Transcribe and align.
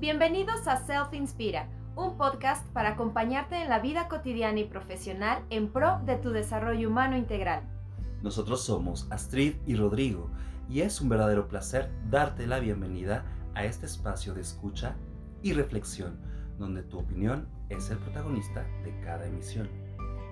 Bienvenidos 0.00 0.66
a 0.66 0.78
Self 0.78 1.12
Inspira, 1.12 1.68
un 1.94 2.16
podcast 2.16 2.66
para 2.68 2.92
acompañarte 2.92 3.60
en 3.60 3.68
la 3.68 3.80
vida 3.80 4.08
cotidiana 4.08 4.58
y 4.58 4.64
profesional 4.64 5.44
en 5.50 5.70
pro 5.70 6.00
de 6.06 6.16
tu 6.16 6.30
desarrollo 6.30 6.88
humano 6.88 7.18
integral. 7.18 7.64
Nosotros 8.22 8.64
somos 8.64 9.06
Astrid 9.10 9.56
y 9.66 9.76
Rodrigo 9.76 10.30
y 10.70 10.80
es 10.80 11.02
un 11.02 11.10
verdadero 11.10 11.48
placer 11.48 11.90
darte 12.08 12.46
la 12.46 12.60
bienvenida 12.60 13.26
a 13.54 13.66
este 13.66 13.84
espacio 13.84 14.32
de 14.32 14.40
escucha 14.40 14.96
y 15.42 15.52
reflexión, 15.52 16.18
donde 16.58 16.82
tu 16.82 16.98
opinión 16.98 17.46
es 17.68 17.90
el 17.90 17.98
protagonista 17.98 18.64
de 18.84 18.98
cada 19.04 19.26
emisión. 19.26 19.68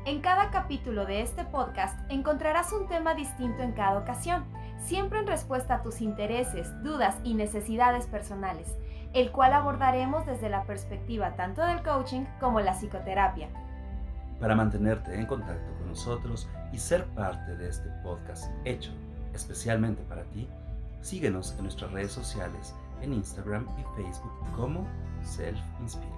En 0.06 0.22
cada 0.22 0.50
capítulo 0.50 1.04
de 1.04 1.20
este 1.20 1.44
podcast 1.44 2.10
encontrarás 2.10 2.72
un 2.72 2.88
tema 2.88 3.14
distinto 3.14 3.62
en 3.62 3.72
cada 3.72 3.98
ocasión, 3.98 4.46
siempre 4.78 5.18
en 5.18 5.26
respuesta 5.26 5.74
a 5.74 5.82
tus 5.82 6.00
intereses, 6.00 6.72
dudas 6.82 7.16
y 7.22 7.34
necesidades 7.34 8.06
personales 8.06 8.74
el 9.14 9.30
cual 9.32 9.52
abordaremos 9.52 10.26
desde 10.26 10.48
la 10.48 10.64
perspectiva 10.64 11.34
tanto 11.36 11.64
del 11.64 11.82
coaching 11.82 12.24
como 12.40 12.60
la 12.60 12.74
psicoterapia. 12.74 13.48
Para 14.40 14.54
mantenerte 14.54 15.14
en 15.14 15.26
contacto 15.26 15.72
con 15.78 15.88
nosotros 15.88 16.48
y 16.72 16.78
ser 16.78 17.04
parte 17.06 17.56
de 17.56 17.68
este 17.68 17.88
podcast 18.02 18.50
hecho 18.64 18.92
especialmente 19.34 20.02
para 20.04 20.24
ti, 20.24 20.48
síguenos 21.00 21.54
en 21.56 21.64
nuestras 21.64 21.92
redes 21.92 22.12
sociales 22.12 22.74
en 23.02 23.12
Instagram 23.12 23.66
y 23.78 24.02
Facebook 24.02 24.32
como 24.56 24.86
Self 25.22 25.58
Inspira. 25.80 26.12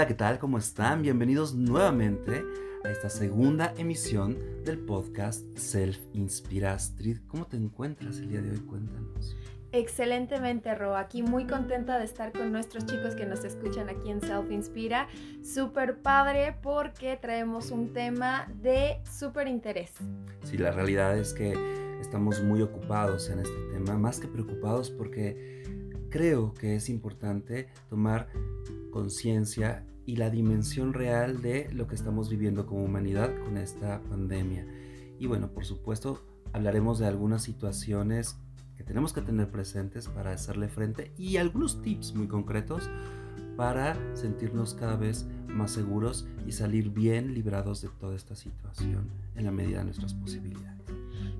Hola, 0.00 0.08
¿qué 0.08 0.14
tal? 0.14 0.38
¿Cómo 0.38 0.56
están? 0.56 1.02
Bienvenidos 1.02 1.54
nuevamente 1.54 2.42
a 2.84 2.90
esta 2.90 3.10
segunda 3.10 3.74
emisión 3.76 4.38
del 4.64 4.78
podcast 4.78 5.44
Self 5.58 5.98
Inspira 6.14 6.72
Street. 6.76 7.18
¿Cómo 7.26 7.44
te 7.46 7.58
encuentras 7.58 8.16
el 8.16 8.30
día 8.30 8.40
de 8.40 8.52
hoy? 8.52 8.60
Cuéntanos. 8.60 9.36
Excelentemente, 9.72 10.74
Ro. 10.74 10.96
Aquí 10.96 11.22
muy 11.22 11.46
contenta 11.46 11.98
de 11.98 12.06
estar 12.06 12.32
con 12.32 12.50
nuestros 12.50 12.86
chicos 12.86 13.14
que 13.14 13.26
nos 13.26 13.44
escuchan 13.44 13.90
aquí 13.90 14.10
en 14.10 14.22
Self 14.22 14.50
Inspira. 14.50 15.06
Súper 15.44 15.98
padre 15.98 16.56
porque 16.62 17.18
traemos 17.20 17.70
un 17.70 17.92
tema 17.92 18.50
de 18.62 19.02
súper 19.04 19.48
interés. 19.48 19.92
Sí, 20.44 20.56
la 20.56 20.70
realidad 20.70 21.18
es 21.18 21.34
que 21.34 21.52
estamos 22.00 22.42
muy 22.42 22.62
ocupados 22.62 23.28
en 23.28 23.40
este 23.40 23.58
tema, 23.70 23.98
más 23.98 24.18
que 24.18 24.28
preocupados 24.28 24.90
porque 24.90 25.59
creo 26.10 26.52
que 26.54 26.76
es 26.76 26.88
importante 26.88 27.68
tomar 27.88 28.28
conciencia 28.90 29.86
y 30.04 30.16
la 30.16 30.28
dimensión 30.28 30.92
real 30.92 31.40
de 31.40 31.72
lo 31.72 31.86
que 31.86 31.94
estamos 31.94 32.28
viviendo 32.28 32.66
como 32.66 32.84
humanidad 32.84 33.30
con 33.44 33.56
esta 33.56 34.02
pandemia. 34.02 34.66
Y 35.18 35.26
bueno, 35.26 35.48
por 35.52 35.64
supuesto, 35.64 36.20
hablaremos 36.52 36.98
de 36.98 37.06
algunas 37.06 37.42
situaciones 37.42 38.36
que 38.76 38.84
tenemos 38.84 39.12
que 39.12 39.20
tener 39.20 39.50
presentes 39.50 40.08
para 40.08 40.32
hacerle 40.32 40.68
frente 40.68 41.12
y 41.16 41.36
algunos 41.36 41.82
tips 41.82 42.14
muy 42.14 42.26
concretos 42.26 42.90
para 43.56 43.94
sentirnos 44.16 44.74
cada 44.74 44.96
vez 44.96 45.26
más 45.46 45.72
seguros 45.72 46.26
y 46.46 46.52
salir 46.52 46.90
bien 46.90 47.34
librados 47.34 47.82
de 47.82 47.88
toda 48.00 48.16
esta 48.16 48.34
situación 48.34 49.10
en 49.36 49.44
la 49.44 49.52
medida 49.52 49.78
de 49.78 49.84
nuestras 49.84 50.14
posibilidades. 50.14 50.79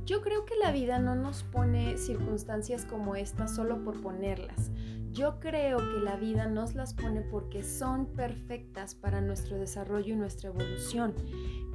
Yo 0.05 0.23
creo 0.23 0.45
que 0.45 0.57
la 0.57 0.73
vida 0.73 0.99
no 0.99 1.15
nos 1.15 1.43
pone 1.45 1.97
circunstancias 1.97 2.85
como 2.85 3.15
esta 3.17 3.47
solo 3.47 3.85
por 3.85 4.01
ponerlas. 4.01 4.71
Yo 5.13 5.41
creo 5.41 5.79
que 5.79 6.01
la 6.05 6.17
vida 6.17 6.47
nos 6.47 6.75
las 6.75 6.95
pone 6.95 7.21
porque 7.21 7.65
son 7.65 8.07
perfectas 8.07 8.95
para 8.95 9.21
nuestro 9.21 9.59
desarrollo 9.59 10.15
y 10.15 10.17
nuestra 10.17 10.51
evolución. 10.51 11.15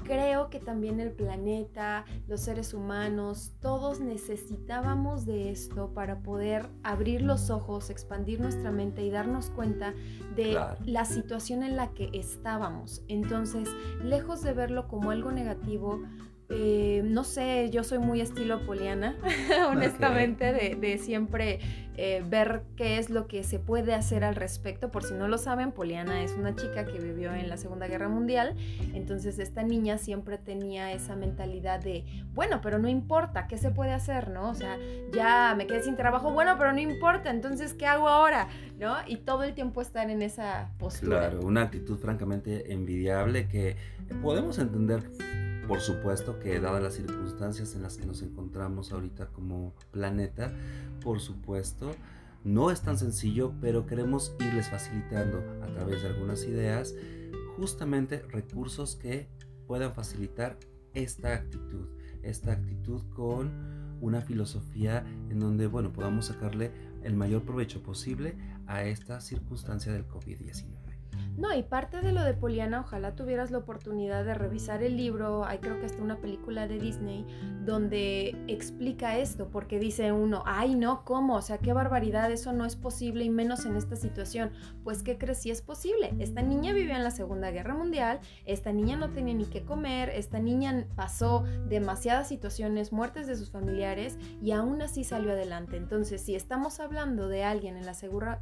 Creo 0.06 0.50
que 0.50 0.60
también 0.60 1.00
el 1.00 1.12
planeta, 1.12 2.06
los 2.28 2.42
seres 2.42 2.74
humanos, 2.74 3.54
todos 3.60 4.00
necesitábamos 4.00 5.26
de 5.26 5.50
esto 5.50 5.94
para 5.94 6.22
poder 6.22 6.70
abrir 6.84 7.24
los 7.24 7.50
ojos, 7.50 7.90
expandir 7.90 8.40
nuestra 8.40 8.72
mente 8.72 9.04
y 9.04 9.10
darnos 9.10 9.50
cuenta 9.50 9.96
de 10.36 10.58
la 10.86 11.06
situación 11.06 11.64
en 11.64 11.76
la 11.76 11.92
que 11.94 12.12
estábamos. 12.14 13.04
Entonces, 13.08 13.68
lejos 14.04 14.44
de 14.44 14.54
verlo 14.54 14.88
como 14.88 15.10
algo 15.10 15.32
negativo, 15.32 16.04
eh, 16.50 17.02
no 17.04 17.24
sé, 17.24 17.72
yo 17.72 17.84
soy 17.84 17.98
muy 17.98 18.22
estilo 18.22 18.64
poliana, 18.66 19.16
honestamente, 19.70 20.54
de, 20.54 20.98
siempre 21.00 21.60
eh, 21.98 22.24
ver 22.28 22.62
qué 22.76 23.00
es 23.00 23.10
lo 23.10 23.28
que 23.28 23.44
se 23.44 23.58
puede 23.58 23.96
hacer 23.96 24.24
al 24.24 24.36
respecto. 24.36 24.92
Por 24.92 25.04
si 25.04 25.16
no 25.16 25.28
lo 25.28 25.40
saben, 25.40 25.72
Poliana 25.72 26.24
es 26.24 26.34
una 26.34 26.56
chica 26.56 26.86
que 26.86 27.00
vivió 27.00 27.34
en 27.34 27.50
la 27.50 27.58
Segunda 27.58 27.88
Guerra 27.88 28.10
Mundial, 28.10 28.56
entonces 28.94 29.40
esta 29.40 29.64
niña 29.64 29.98
siempre 29.98 30.38
tenía 30.38 30.92
esa 30.92 31.16
mentalidad 31.16 31.80
de, 31.80 32.06
bueno, 32.36 32.62
pero 32.62 32.78
no 32.78 32.90
importa, 32.90 33.48
¿qué 33.48 33.58
se 33.58 33.72
puede 33.72 33.92
hacer, 33.92 34.30
no? 34.30 34.52
O 34.52 34.56
sea, 34.56 34.78
ya 35.12 35.56
me 35.58 35.66
quedé 35.66 35.82
sin 35.82 35.96
trabajo, 35.96 36.32
bueno, 36.32 36.56
pero 36.60 36.74
no 36.74 36.80
importa, 36.80 37.32
entonces, 37.32 37.74
¿qué 37.74 37.88
hago 37.88 38.08
ahora? 38.08 38.50
¿No? 38.80 38.98
Y 39.08 39.18
todo 39.18 39.44
el 39.44 39.56
tiempo 39.56 39.82
estar 39.82 40.12
en 40.12 40.22
esa 40.22 40.70
postura. 40.78 41.30
Claro, 41.30 41.42
una 41.42 41.64
actitud 41.64 41.98
francamente 41.98 42.72
envidiable 42.72 43.48
que 43.48 43.78
podemos 44.22 44.60
entender 44.60 45.10
por 45.68 45.82
supuesto 45.82 46.40
que 46.40 46.60
dadas 46.60 46.82
las 46.82 46.94
circunstancias 46.96 47.76
en 47.76 47.82
las 47.84 47.98
que 47.98 48.06
nos 48.06 48.22
encontramos 48.22 48.92
ahorita 48.92 49.28
como 49.28 49.74
planeta, 49.92 50.54
por 51.02 51.20
supuesto, 51.20 51.92
no 52.44 52.70
es 52.70 52.82
tan 52.82 52.98
sencillo, 52.98 53.54
pero 53.60 53.86
queremos 53.86 54.36
irles 54.40 54.70
facilitando 54.70 55.40
a 55.64 55.68
través 55.68 56.04
de 56.04 56.10
algunas 56.10 56.44
ideas 56.46 56.94
justamente 57.58 58.22
recursos 58.30 58.96
que 58.96 59.28
puedan 59.68 59.94
facilitar 59.94 60.58
esta 60.94 61.34
actitud, 61.34 61.88
esta 62.22 62.52
actitud 62.52 63.02
con 63.16 63.52
una 64.02 64.22
filosofía 64.22 65.06
en 65.30 65.40
donde, 65.40 65.68
bueno, 65.68 65.92
podamos 65.92 66.26
sacarle 66.26 66.72
el 67.04 67.16
mayor 67.16 67.44
provecho 67.44 67.82
posible 67.82 68.36
a 68.68 68.84
esta 68.84 69.22
circunstancia 69.22 69.92
del 69.92 70.08
COVID-19. 70.08 70.75
No, 71.38 71.54
y 71.54 71.64
parte 71.64 72.00
de 72.02 72.14
lo 72.14 72.24
de 72.24 72.34
Poliana, 72.34 72.80
ojalá 72.80 73.16
tuvieras 73.16 73.52
la 73.52 73.58
oportunidad 73.58 74.24
de 74.24 74.34
revisar 74.34 74.82
el 74.84 74.96
libro, 74.96 75.44
hay 75.44 75.58
creo 75.58 75.80
que 75.80 75.86
hasta 75.86 76.02
una 76.02 76.18
película 76.22 76.68
de 76.68 76.80
Disney 76.80 77.26
donde 77.66 78.38
explica 78.48 79.18
esto, 79.18 79.50
porque 79.50 79.80
dice 79.80 80.12
uno, 80.12 80.44
ay 80.46 80.76
no, 80.76 81.04
¿cómo? 81.04 81.36
O 81.36 81.42
sea, 81.42 81.58
qué 81.58 81.74
barbaridad, 81.74 82.32
eso 82.32 82.54
no 82.54 82.66
es 82.66 82.76
posible 82.76 83.26
y 83.26 83.30
menos 83.30 83.66
en 83.66 83.76
esta 83.76 83.96
situación. 83.96 84.52
Pues, 84.84 85.04
¿qué 85.04 85.18
crees? 85.18 85.42
Sí 85.42 85.52
es 85.52 85.62
posible. 85.62 86.14
Esta 86.20 86.42
niña 86.42 86.74
vivió 86.74 86.96
en 86.96 87.04
la 87.04 87.12
Segunda 87.12 87.52
Guerra 87.52 87.74
Mundial, 87.74 88.20
esta 88.46 88.72
niña 88.72 88.96
no 88.96 89.10
tenía 89.10 89.34
ni 89.34 89.46
qué 89.46 89.64
comer, 89.64 90.10
esta 90.10 90.40
niña 90.40 90.86
pasó 90.96 91.44
demasiadas 91.68 92.30
situaciones, 92.30 92.94
muertes 92.94 93.28
de 93.28 93.36
sus 93.36 93.52
familiares 93.52 94.18
y 94.42 94.52
aún 94.52 94.82
así 94.82 95.04
salió 95.04 95.32
adelante. 95.32 95.76
Entonces, 95.76 96.22
si 96.22 96.36
estamos 96.36 96.80
hablando 96.80 97.28
de 97.28 97.44
alguien 97.44 97.76
en 97.76 97.86
la, 97.86 97.94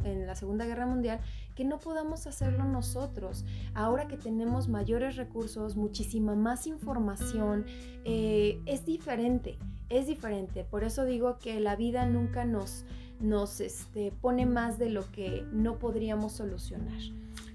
en 0.04 0.28
la 0.28 0.36
Segunda 0.36 0.66
Guerra 0.66 0.86
Mundial, 0.86 1.22
que 1.56 1.64
no 1.64 1.80
podamos 1.80 2.28
hacerlo 2.28 2.66
nosotros. 2.66 3.46
Ahora 3.74 4.08
que 4.08 4.18
tenemos 4.18 4.68
mayores 4.68 5.16
recursos, 5.16 5.76
muchísima 5.76 6.36
más 6.36 6.68
información, 6.68 7.66
eh, 8.06 8.62
es 8.66 8.86
diferente, 8.86 9.58
es 9.90 10.08
diferente. 10.08 10.64
Por 10.64 10.84
eso 10.84 11.06
digo 11.06 11.38
que 11.40 11.60
la 11.60 11.76
vida 11.76 12.06
nunca 12.06 12.46
nos, 12.46 12.86
nos 13.20 13.62
este, 13.62 14.12
pone 14.22 14.46
más 14.46 14.78
de 14.80 14.90
lo 14.90 15.10
que 15.12 15.46
no 15.52 15.80
podríamos 15.80 16.34
solucionar. 16.34 17.00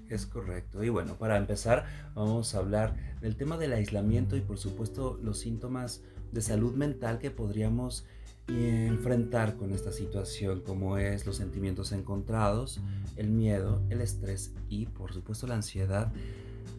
Es 0.09 0.25
correcto. 0.25 0.83
Y 0.83 0.89
bueno, 0.89 1.15
para 1.15 1.37
empezar, 1.37 1.85
vamos 2.15 2.55
a 2.55 2.59
hablar 2.59 2.95
del 3.21 3.35
tema 3.35 3.57
del 3.57 3.73
aislamiento 3.73 4.35
y 4.35 4.41
por 4.41 4.57
supuesto 4.57 5.19
los 5.21 5.39
síntomas 5.39 6.01
de 6.31 6.41
salud 6.41 6.73
mental 6.73 7.19
que 7.19 7.31
podríamos 7.31 8.05
enfrentar 8.49 9.55
con 9.55 9.71
esta 9.73 9.91
situación 9.91 10.61
como 10.61 10.97
es 10.97 11.25
los 11.25 11.37
sentimientos 11.37 11.91
encontrados, 11.91 12.81
el 13.15 13.29
miedo, 13.29 13.81
el 13.89 14.01
estrés 14.01 14.53
y 14.69 14.87
por 14.87 15.13
supuesto 15.13 15.47
la 15.47 15.55
ansiedad 15.55 16.11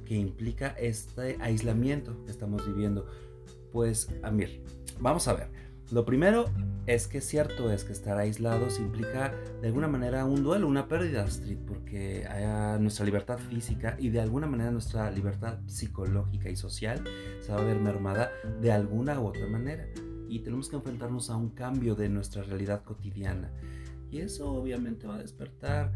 que 0.04 0.16
implica 0.16 0.68
este 0.78 1.38
aislamiento 1.40 2.24
que 2.24 2.30
estamos 2.32 2.66
viviendo. 2.66 3.06
Pues, 3.72 4.08
Amir, 4.22 4.62
vamos 4.98 5.28
a 5.28 5.34
ver. 5.34 5.48
Lo 5.92 6.04
primero 6.04 6.50
es 6.86 7.06
que 7.06 7.20
cierto 7.20 7.70
es 7.70 7.84
que 7.84 7.92
estar 7.92 8.18
aislados 8.18 8.78
implica 8.78 9.34
de 9.60 9.68
alguna 9.68 9.88
manera 9.88 10.24
un 10.24 10.42
duelo, 10.42 10.68
una 10.68 10.88
pérdida, 10.88 11.24
Street, 11.24 11.58
porque 11.66 12.26
nuestra 12.80 13.04
libertad 13.04 13.38
física 13.38 13.96
y 13.98 14.10
de 14.10 14.20
alguna 14.20 14.46
manera 14.46 14.70
nuestra 14.70 15.10
libertad 15.10 15.58
psicológica 15.66 16.48
y 16.48 16.56
social 16.56 17.04
se 17.40 17.52
va 17.52 17.60
a 17.60 17.64
ver 17.64 17.78
mermada 17.78 18.30
de 18.60 18.72
alguna 18.72 19.20
u 19.20 19.26
otra 19.26 19.46
manera 19.46 19.86
y 20.30 20.40
tenemos 20.40 20.68
que 20.68 20.76
enfrentarnos 20.76 21.28
a 21.28 21.36
un 21.36 21.50
cambio 21.50 21.94
de 21.94 22.08
nuestra 22.08 22.42
realidad 22.42 22.82
cotidiana. 22.84 23.50
Y 24.10 24.20
eso 24.20 24.50
obviamente 24.52 25.06
va 25.06 25.16
a 25.16 25.18
despertar 25.18 25.92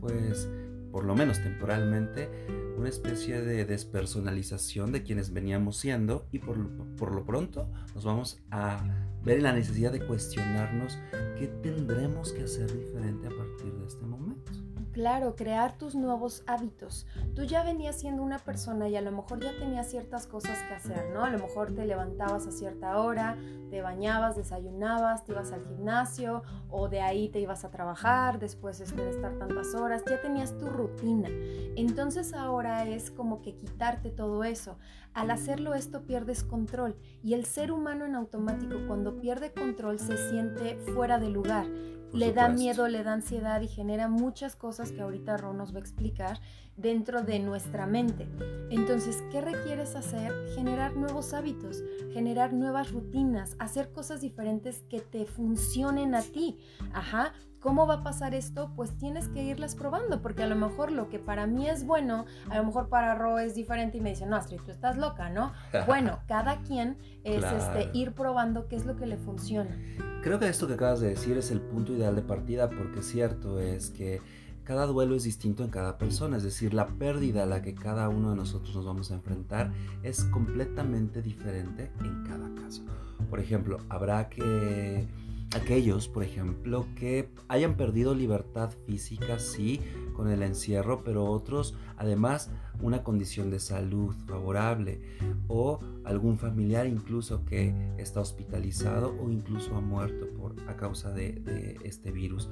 pues 0.00 0.48
por 0.92 1.04
lo 1.04 1.14
menos 1.14 1.42
temporalmente, 1.42 2.28
una 2.76 2.88
especie 2.88 3.40
de 3.40 3.64
despersonalización 3.64 4.92
de 4.92 5.02
quienes 5.02 5.32
veníamos 5.32 5.78
siendo 5.78 6.26
y 6.30 6.38
por, 6.38 6.68
por 6.96 7.14
lo 7.14 7.24
pronto 7.24 7.66
nos 7.94 8.04
vamos 8.04 8.42
a 8.50 8.84
ver 9.24 9.38
en 9.38 9.44
la 9.44 9.54
necesidad 9.54 9.90
de 9.90 10.06
cuestionarnos 10.06 10.98
qué 11.38 11.48
tendremos 11.62 12.32
que 12.32 12.42
hacer 12.42 12.70
diferente 12.78 13.26
a 13.26 13.30
partir 13.30 13.72
de 13.72 13.86
este 13.86 14.04
momento. 14.04 14.52
Claro, 14.92 15.36
crear 15.36 15.78
tus 15.78 15.94
nuevos 15.94 16.42
hábitos. 16.46 17.06
Tú 17.34 17.44
ya 17.44 17.64
venías 17.64 17.98
siendo 17.98 18.22
una 18.22 18.38
persona 18.38 18.90
y 18.90 18.96
a 18.96 19.00
lo 19.00 19.10
mejor 19.10 19.40
ya 19.40 19.56
tenías 19.58 19.90
ciertas 19.90 20.26
cosas 20.26 20.58
que 20.68 20.74
hacer, 20.74 21.10
¿no? 21.14 21.24
A 21.24 21.30
lo 21.30 21.38
mejor 21.38 21.74
te 21.74 21.86
levantabas 21.86 22.46
a 22.46 22.52
cierta 22.52 22.98
hora, 22.98 23.38
te 23.70 23.80
bañabas, 23.80 24.36
desayunabas, 24.36 25.24
te 25.24 25.32
ibas 25.32 25.50
al 25.52 25.64
gimnasio 25.64 26.42
o 26.68 26.90
de 26.90 27.00
ahí 27.00 27.30
te 27.30 27.40
ibas 27.40 27.64
a 27.64 27.70
trabajar 27.70 28.38
después 28.38 28.80
este, 28.80 29.02
de 29.02 29.10
estar 29.10 29.38
tantas 29.38 29.74
horas, 29.74 30.02
ya 30.06 30.20
tenías 30.20 30.58
tu 30.58 30.66
rutina. 30.66 31.30
Entonces 31.74 32.34
ahora 32.34 32.86
es 32.86 33.10
como 33.10 33.40
que 33.40 33.56
quitarte 33.56 34.10
todo 34.10 34.44
eso. 34.44 34.76
Al 35.14 35.30
hacerlo 35.30 35.72
esto 35.72 36.02
pierdes 36.02 36.44
control 36.44 36.96
y 37.22 37.32
el 37.32 37.46
ser 37.46 37.72
humano 37.72 38.04
en 38.04 38.14
automático 38.14 38.76
cuando 38.86 39.18
pierde 39.20 39.52
control 39.52 39.98
se 39.98 40.18
siente 40.30 40.76
fuera 40.94 41.18
de 41.18 41.30
lugar 41.30 41.66
le 42.12 42.32
da 42.32 42.48
miedo, 42.48 42.88
le 42.88 43.02
da 43.02 43.14
ansiedad 43.14 43.60
y 43.60 43.68
genera 43.68 44.08
muchas 44.08 44.56
cosas 44.56 44.92
que 44.92 45.00
ahorita 45.00 45.36
Ron 45.36 45.56
nos 45.56 45.72
va 45.74 45.78
a 45.78 45.80
explicar 45.80 46.40
dentro 46.76 47.22
de 47.22 47.38
nuestra 47.38 47.86
mente. 47.86 48.28
Entonces, 48.70 49.22
¿qué 49.30 49.40
requieres 49.40 49.96
hacer? 49.96 50.32
Generar 50.54 50.96
nuevos 50.96 51.34
hábitos, 51.34 51.82
generar 52.12 52.52
nuevas 52.52 52.92
rutinas, 52.92 53.56
hacer 53.58 53.92
cosas 53.92 54.20
diferentes 54.20 54.82
que 54.88 55.00
te 55.00 55.26
funcionen 55.26 56.14
a 56.14 56.22
ti. 56.22 56.58
Ajá. 56.92 57.32
¿Cómo 57.60 57.86
va 57.86 57.94
a 57.94 58.02
pasar 58.02 58.34
esto? 58.34 58.72
Pues 58.74 58.98
tienes 58.98 59.28
que 59.28 59.44
irlas 59.44 59.76
probando, 59.76 60.20
porque 60.20 60.42
a 60.42 60.48
lo 60.48 60.56
mejor 60.56 60.90
lo 60.90 61.08
que 61.08 61.20
para 61.20 61.46
mí 61.46 61.68
es 61.68 61.86
bueno, 61.86 62.26
a 62.50 62.56
lo 62.56 62.64
mejor 62.64 62.88
para 62.88 63.14
Ro 63.14 63.38
es 63.38 63.54
diferente 63.54 63.98
y 63.98 64.00
me 64.00 64.10
dice, 64.10 64.26
no, 64.26 64.34
Astrid, 64.34 64.60
tú 64.66 64.72
estás 64.72 64.96
loca, 64.96 65.30
¿no? 65.30 65.52
Bueno, 65.86 66.18
cada 66.26 66.62
quien 66.62 66.98
es 67.22 67.44
este, 67.44 67.88
ir 67.92 68.14
probando 68.14 68.66
qué 68.66 68.74
es 68.74 68.84
lo 68.84 68.96
que 68.96 69.06
le 69.06 69.16
funciona. 69.16 69.78
Creo 70.22 70.40
que 70.40 70.48
esto 70.48 70.66
que 70.66 70.74
acabas 70.74 71.00
de 71.00 71.10
decir 71.10 71.36
es 71.36 71.52
el 71.52 71.60
punto 71.60 71.92
ideal 71.92 72.16
de 72.16 72.22
partida, 72.22 72.68
porque 72.68 73.00
cierto 73.00 73.60
es 73.60 73.90
que 73.90 74.20
cada 74.64 74.86
duelo 74.86 75.16
es 75.16 75.24
distinto 75.24 75.64
en 75.64 75.70
cada 75.70 75.98
persona, 75.98 76.36
es 76.36 76.42
decir, 76.42 76.72
la 76.72 76.86
pérdida 76.86 77.42
a 77.42 77.46
la 77.46 77.62
que 77.62 77.74
cada 77.74 78.08
uno 78.08 78.30
de 78.30 78.36
nosotros 78.36 78.74
nos 78.76 78.84
vamos 78.84 79.10
a 79.10 79.14
enfrentar 79.14 79.72
es 80.02 80.24
completamente 80.24 81.22
diferente 81.22 81.90
en 82.00 82.22
cada 82.24 82.54
caso. 82.54 82.82
Por 83.28 83.40
ejemplo, 83.40 83.78
habrá 83.88 84.28
que 84.28 85.08
aquellos, 85.54 86.08
por 86.08 86.22
ejemplo, 86.22 86.86
que 86.96 87.28
hayan 87.48 87.76
perdido 87.76 88.14
libertad 88.14 88.70
física, 88.86 89.38
sí, 89.38 89.80
con 90.14 90.28
el 90.28 90.42
encierro, 90.42 91.02
pero 91.04 91.24
otros, 91.24 91.74
además, 91.96 92.50
una 92.80 93.02
condición 93.02 93.50
de 93.50 93.60
salud 93.60 94.14
favorable 94.26 95.00
o 95.48 95.80
algún 96.04 96.38
familiar 96.38 96.86
incluso 96.86 97.44
que 97.44 97.74
está 97.98 98.20
hospitalizado 98.20 99.14
o 99.20 99.30
incluso 99.30 99.76
ha 99.76 99.80
muerto 99.80 100.28
por, 100.36 100.54
a 100.68 100.76
causa 100.76 101.10
de, 101.10 101.32
de 101.32 101.78
este 101.84 102.12
virus 102.12 102.48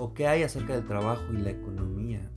o 0.00 0.14
qué 0.14 0.26
hay 0.26 0.42
acerca 0.42 0.74
del 0.74 0.86
trabajo 0.86 1.32
y 1.32 1.36
la 1.36 1.50
economía. 1.50 2.30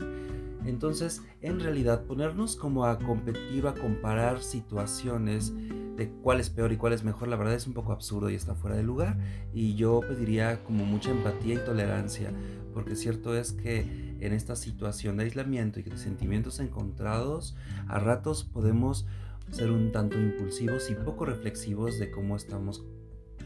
Entonces, 0.66 1.22
en 1.42 1.60
realidad, 1.60 2.06
ponernos 2.06 2.56
como 2.56 2.86
a 2.86 3.00
competir 3.00 3.68
a 3.68 3.74
comparar 3.74 4.42
situaciones 4.42 5.54
de 5.96 6.10
cuál 6.22 6.40
es 6.40 6.50
peor 6.50 6.72
y 6.72 6.78
cuál 6.78 6.94
es 6.94 7.04
mejor, 7.04 7.28
la 7.28 7.36
verdad 7.36 7.54
es 7.54 7.68
un 7.68 7.74
poco 7.74 7.92
absurdo 7.92 8.30
y 8.30 8.36
está 8.36 8.56
fuera 8.56 8.76
de 8.76 8.84
lugar. 8.84 9.18
Y 9.54 9.76
yo 9.76 10.02
pediría 10.02 10.64
como 10.64 10.86
mucha 10.86 11.12
empatía 11.12 11.56
y 11.56 11.66
tolerancia, 11.66 12.32
porque 12.74 12.96
cierto 12.96 13.36
es 13.36 13.54
que 13.54 14.16
en 14.20 14.34
esta 14.34 14.56
situación 14.56 15.18
de 15.18 15.24
aislamiento 15.26 15.80
y 15.80 15.84
de 15.84 15.98
sentimientos 15.98 16.60
encontrados, 16.60 17.56
a 17.88 18.00
ratos 18.00 18.44
podemos 18.44 19.06
ser 19.52 19.72
un 19.72 19.92
tanto 19.92 20.20
impulsivos 20.20 20.90
y 20.90 20.96
poco 20.96 21.26
reflexivos 21.26 22.00
de 22.00 22.10
cómo 22.10 22.36
estamos 22.36 22.86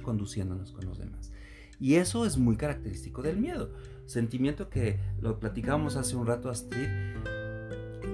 conduciéndonos 0.04 0.72
con 0.72 0.86
los 0.86 1.00
demás. 1.00 1.32
Y 1.80 1.96
eso 1.96 2.26
es 2.26 2.38
muy 2.38 2.58
característico 2.58 3.22
del 3.22 3.38
miedo. 3.38 3.72
Sentimiento 4.08 4.70
que 4.70 4.98
lo 5.22 5.38
platicábamos 5.38 5.98
hace 5.98 6.16
un 6.16 6.26
rato 6.26 6.50
Astrid, 6.50 6.88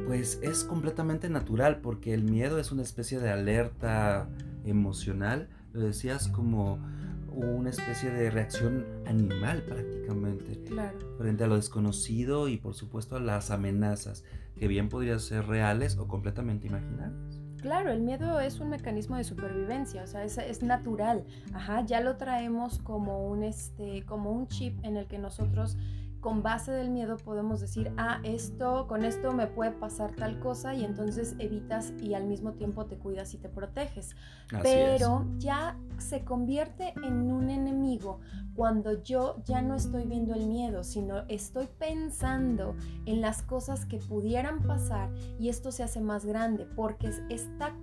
pues 0.07 0.39
es 0.41 0.63
completamente 0.63 1.29
natural 1.29 1.81
porque 1.81 2.13
el 2.15 2.23
miedo 2.23 2.59
es 2.59 2.71
una 2.71 2.81
especie 2.81 3.19
de 3.19 3.29
alerta 3.29 4.27
emocional, 4.65 5.49
lo 5.71 5.81
decías 5.81 6.27
como 6.27 6.79
una 7.27 7.69
especie 7.69 8.09
de 8.09 8.31
reacción 8.31 8.85
animal 9.05 9.63
prácticamente 9.63 10.63
claro. 10.63 10.97
frente 11.17 11.43
a 11.43 11.47
lo 11.47 11.55
desconocido 11.55 12.47
y 12.47 12.57
por 12.57 12.73
supuesto 12.73 13.15
a 13.15 13.19
las 13.19 13.51
amenazas 13.51 14.23
que 14.57 14.67
bien 14.67 14.89
podrían 14.89 15.19
ser 15.19 15.45
reales 15.45 15.97
o 15.97 16.07
completamente 16.07 16.67
imaginarias. 16.67 17.42
Claro, 17.63 17.94
el 17.94 18.01
miedo 18.01 18.42
es 18.42 18.60
un 18.60 18.69
mecanismo 18.69 19.15
de 19.15 19.24
supervivencia, 19.24 20.04
o 20.04 20.07
sea, 20.07 20.25
es, 20.25 20.38
es, 20.38 20.63
natural. 20.63 21.24
Ajá, 21.54 21.80
ya 21.86 22.01
lo 22.01 22.18
traemos 22.18 22.80
como 22.80 23.25
un, 23.25 23.42
este, 23.42 24.04
como 24.06 24.33
un 24.33 24.50
chip 24.50 24.83
en 24.83 24.98
el 24.98 25.07
que 25.07 25.18
nosotros 25.18 25.77
con 26.23 26.41
base 26.41 26.71
del 26.71 26.89
miedo 26.89 27.17
podemos 27.17 27.59
decir, 27.59 27.91
ah, 27.97 28.21
esto, 28.23 28.87
con 28.87 29.03
esto 29.03 29.33
me 29.33 29.45
puede 29.45 29.71
pasar 29.71 30.15
tal 30.15 30.39
cosa 30.39 30.73
y 30.73 30.85
entonces 30.85 31.35
evitas 31.37 31.91
y 32.01 32.13
al 32.13 32.25
mismo 32.25 32.53
tiempo 32.53 32.85
te 32.85 32.97
cuidas 32.97 33.33
y 33.33 33.37
te 33.37 33.49
proteges. 33.49 34.15
Pero 34.63 35.25
ya 35.37 35.77
se 35.97 36.23
convierte 36.23 36.93
en 37.03 37.29
un 37.29 37.49
enemigo 37.49 38.21
cuando 38.55 39.03
yo 39.03 39.43
ya 39.43 39.61
no 39.61 39.75
estoy 39.75 40.05
viendo 40.05 40.33
el 40.33 40.47
miedo, 40.47 40.85
sino 40.85 41.25
estoy 41.27 41.67
pensando 41.67 42.75
en 43.05 43.19
las 43.19 43.41
cosas 43.41 43.85
que 43.85 43.97
pudieran 43.97 44.61
pasar 44.63 45.11
y 45.37 45.49
esto 45.49 45.73
se 45.73 45.83
hace 45.83 45.99
más 45.99 46.25
grande 46.25 46.65
porque 46.65 47.11
está 47.29 47.75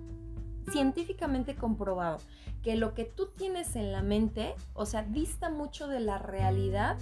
científicamente 0.71 1.55
comprobado 1.55 2.17
que 2.63 2.75
lo 2.75 2.93
que 2.93 3.05
tú 3.05 3.29
tienes 3.35 3.75
en 3.75 3.91
la 3.91 4.01
mente, 4.01 4.55
o 4.73 4.85
sea, 4.85 5.03
dista 5.03 5.49
mucho 5.49 5.87
de 5.87 5.99
la 5.99 6.17
realidad 6.17 6.97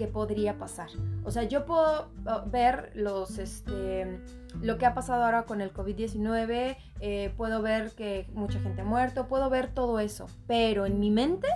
que 0.00 0.06
podría 0.06 0.56
pasar. 0.56 0.88
O 1.24 1.30
sea, 1.30 1.42
yo 1.42 1.66
puedo 1.66 2.08
oh, 2.24 2.42
ver 2.50 2.90
los, 2.94 3.36
este, 3.36 4.18
lo 4.62 4.78
que 4.78 4.86
ha 4.86 4.94
pasado 4.94 5.24
ahora 5.24 5.42
con 5.42 5.60
el 5.60 5.74
COVID-19, 5.74 6.78
eh, 7.00 7.34
puedo 7.36 7.60
ver 7.60 7.90
que 7.90 8.26
mucha 8.32 8.58
gente 8.60 8.80
ha 8.80 8.84
muerto, 8.84 9.28
puedo 9.28 9.50
ver 9.50 9.74
todo 9.74 10.00
eso, 10.00 10.26
pero 10.46 10.86
en 10.86 11.00
mi 11.00 11.10
mente, 11.10 11.48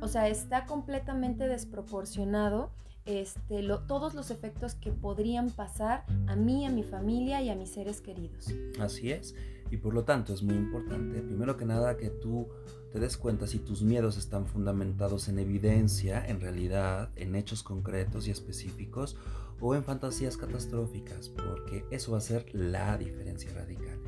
o 0.00 0.08
sea, 0.08 0.28
está 0.28 0.64
completamente 0.64 1.46
desproporcionado 1.46 2.70
este, 3.04 3.68
todos 3.86 4.14
los 4.14 4.30
efectos 4.30 4.74
que 4.76 4.92
podrían 4.92 5.50
pasar 5.50 6.06
a 6.26 6.36
mí, 6.36 6.64
a 6.64 6.70
mi 6.70 6.84
familia 6.84 7.42
y 7.42 7.50
a 7.50 7.54
mis 7.54 7.68
seres 7.68 8.00
queridos. 8.00 8.46
Así 8.78 9.12
es, 9.12 9.34
y 9.70 9.76
por 9.76 9.94
lo 9.94 10.04
tanto 10.04 10.34
es 10.34 10.42
muy 10.42 10.56
importante, 10.56 11.22
primero 11.22 11.56
que 11.56 11.64
nada, 11.64 11.96
que 11.96 12.10
tú 12.10 12.48
te 12.92 12.98
des 12.98 13.16
cuenta 13.16 13.46
si 13.46 13.58
tus 13.58 13.82
miedos 13.82 14.16
están 14.16 14.46
fundamentados 14.46 15.28
en 15.28 15.38
evidencia, 15.38 16.26
en 16.26 16.40
realidad, 16.40 17.10
en 17.16 17.36
hechos 17.36 17.62
concretos 17.62 18.26
y 18.26 18.30
específicos, 18.30 19.16
o 19.60 19.74
en 19.74 19.84
fantasías 19.84 20.36
catastróficas, 20.36 21.28
porque 21.28 21.84
eso 21.90 22.12
va 22.12 22.18
a 22.18 22.22
ser 22.22 22.46
la 22.52 22.96
diferencia 22.98 23.52
radical. 23.52 24.00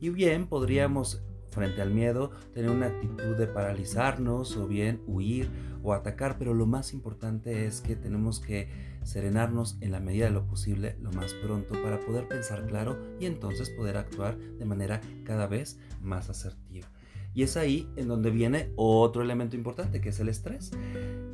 Y 0.00 0.08
bien, 0.08 0.48
podríamos, 0.48 1.22
frente 1.50 1.82
al 1.82 1.92
miedo, 1.92 2.30
tener 2.52 2.70
una 2.70 2.86
actitud 2.86 3.36
de 3.36 3.46
paralizarnos, 3.46 4.56
o 4.56 4.66
bien 4.66 5.02
huir 5.06 5.48
o 5.82 5.92
atacar, 5.92 6.36
pero 6.38 6.52
lo 6.52 6.66
más 6.66 6.92
importante 6.92 7.66
es 7.66 7.80
que 7.80 7.94
tenemos 7.94 8.40
que 8.40 8.68
serenarnos 9.06 9.78
en 9.80 9.92
la 9.92 10.00
medida 10.00 10.26
de 10.26 10.32
lo 10.32 10.46
posible 10.46 10.96
lo 11.00 11.12
más 11.12 11.32
pronto 11.34 11.80
para 11.82 12.00
poder 12.00 12.26
pensar 12.28 12.66
claro 12.66 12.98
y 13.20 13.26
entonces 13.26 13.70
poder 13.70 13.96
actuar 13.96 14.36
de 14.36 14.64
manera 14.64 15.00
cada 15.24 15.46
vez 15.46 15.78
más 16.02 16.28
asertiva. 16.28 16.88
Y 17.34 17.42
es 17.42 17.56
ahí 17.56 17.88
en 17.96 18.08
donde 18.08 18.30
viene 18.30 18.72
otro 18.76 19.22
elemento 19.22 19.56
importante, 19.56 20.00
que 20.00 20.08
es 20.08 20.20
el 20.20 20.30
estrés. 20.30 20.70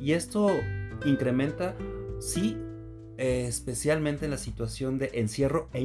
Y 0.01 0.11
esto 0.11 0.51
incrementa, 1.05 1.75
sí, 2.19 2.57
especialmente 3.17 4.25
en 4.25 4.31
la 4.31 4.37
situación 4.37 4.97
de 4.97 5.11
encierro 5.13 5.69
e, 5.73 5.79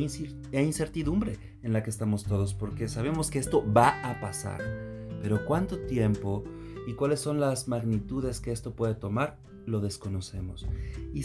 e 0.50 0.62
incertidumbre 0.62 1.38
en 1.62 1.73
la 1.73 1.85
que 1.85 1.90
estamos 1.90 2.25
todos, 2.25 2.52
porque 2.52 2.88
sabemos 2.88 3.30
que 3.30 3.38
esto 3.38 3.64
va 3.73 4.11
a 4.11 4.21
pasar. 4.21 4.61
Pero 5.23 5.45
cuánto 5.47 5.78
tiempo 5.87 6.45
y 6.88 6.95
cuáles 6.95 7.21
son 7.21 7.38
las 7.38 7.68
magnitudes 7.68 8.40
que 8.40 8.50
esto 8.50 8.75
puede 8.75 8.95
tomar, 8.95 9.38
lo 9.66 9.80
desconocemos. 9.80 10.66
Y 11.12 11.23